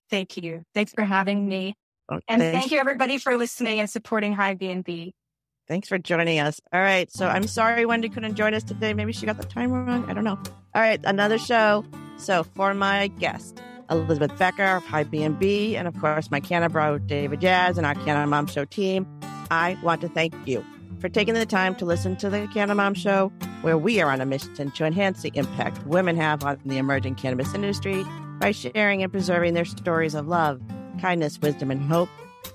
[0.10, 0.64] Thank you.
[0.74, 1.76] Thanks for having me.
[2.10, 5.14] Well, and thank you everybody for listening and supporting HiBnB.
[5.68, 6.62] Thanks for joining us.
[6.72, 7.12] All right.
[7.12, 8.94] So I'm sorry Wendy couldn't join us today.
[8.94, 10.08] Maybe she got the time wrong.
[10.08, 10.38] I don't know.
[10.76, 11.00] All right.
[11.04, 11.84] Another show.
[12.18, 13.60] So for my guest,
[13.90, 18.26] Elizabeth Becker of HiBnB, and of course my Canna Bro, David Jazz, and our Canna
[18.28, 19.08] Mom Show team,
[19.52, 20.66] I want to thank you
[21.00, 23.32] for taking the time to listen to the Canna Mom Show,
[23.62, 27.16] where we are on a mission to enhance the impact women have on the emerging
[27.16, 28.04] cannabis industry
[28.40, 30.62] by sharing and preserving their stories of love,
[31.00, 32.10] kindness, wisdom, and hope.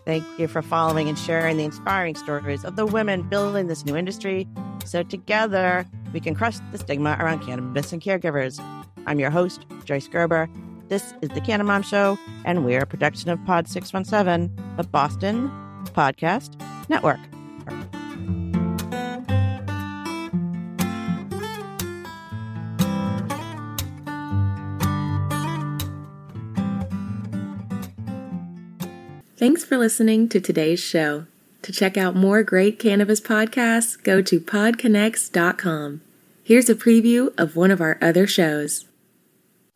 [0.05, 3.97] Thank you for following and sharing the inspiring stories of the women building this new
[3.97, 4.49] industry
[4.85, 8.61] so together we can crush the stigma around cannabis and caregivers.
[9.07, 10.49] I'm your host, Joyce Gerber.
[10.91, 15.49] This is the Canna Mom Show, and we're a production of Pod 617, the Boston
[15.95, 17.21] Podcast Network.
[29.37, 31.27] Thanks for listening to today's show.
[31.63, 36.01] To check out more great cannabis podcasts, go to podconnects.com.
[36.43, 38.87] Here's a preview of one of our other shows.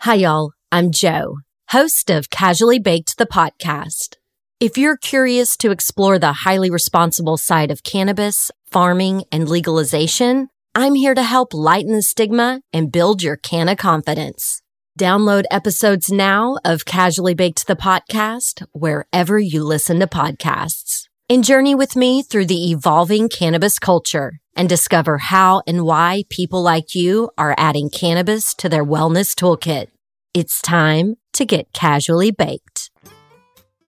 [0.01, 0.51] Hi, y'all.
[0.75, 1.37] I'm Joe,
[1.69, 4.17] host of Casually Baked the podcast.
[4.59, 10.97] If you're curious to explore the highly responsible side of cannabis, farming, and legalization, I'm
[10.97, 14.63] here to help lighten the stigma and build your canna confidence.
[14.99, 21.05] Download episodes now of Casually Baked the podcast wherever you listen to podcasts.
[21.31, 26.63] And journey with me through the evolving cannabis culture and discover how and why people
[26.63, 29.87] like you are adding cannabis to their wellness toolkit.
[30.35, 32.84] It's time to get casually baked.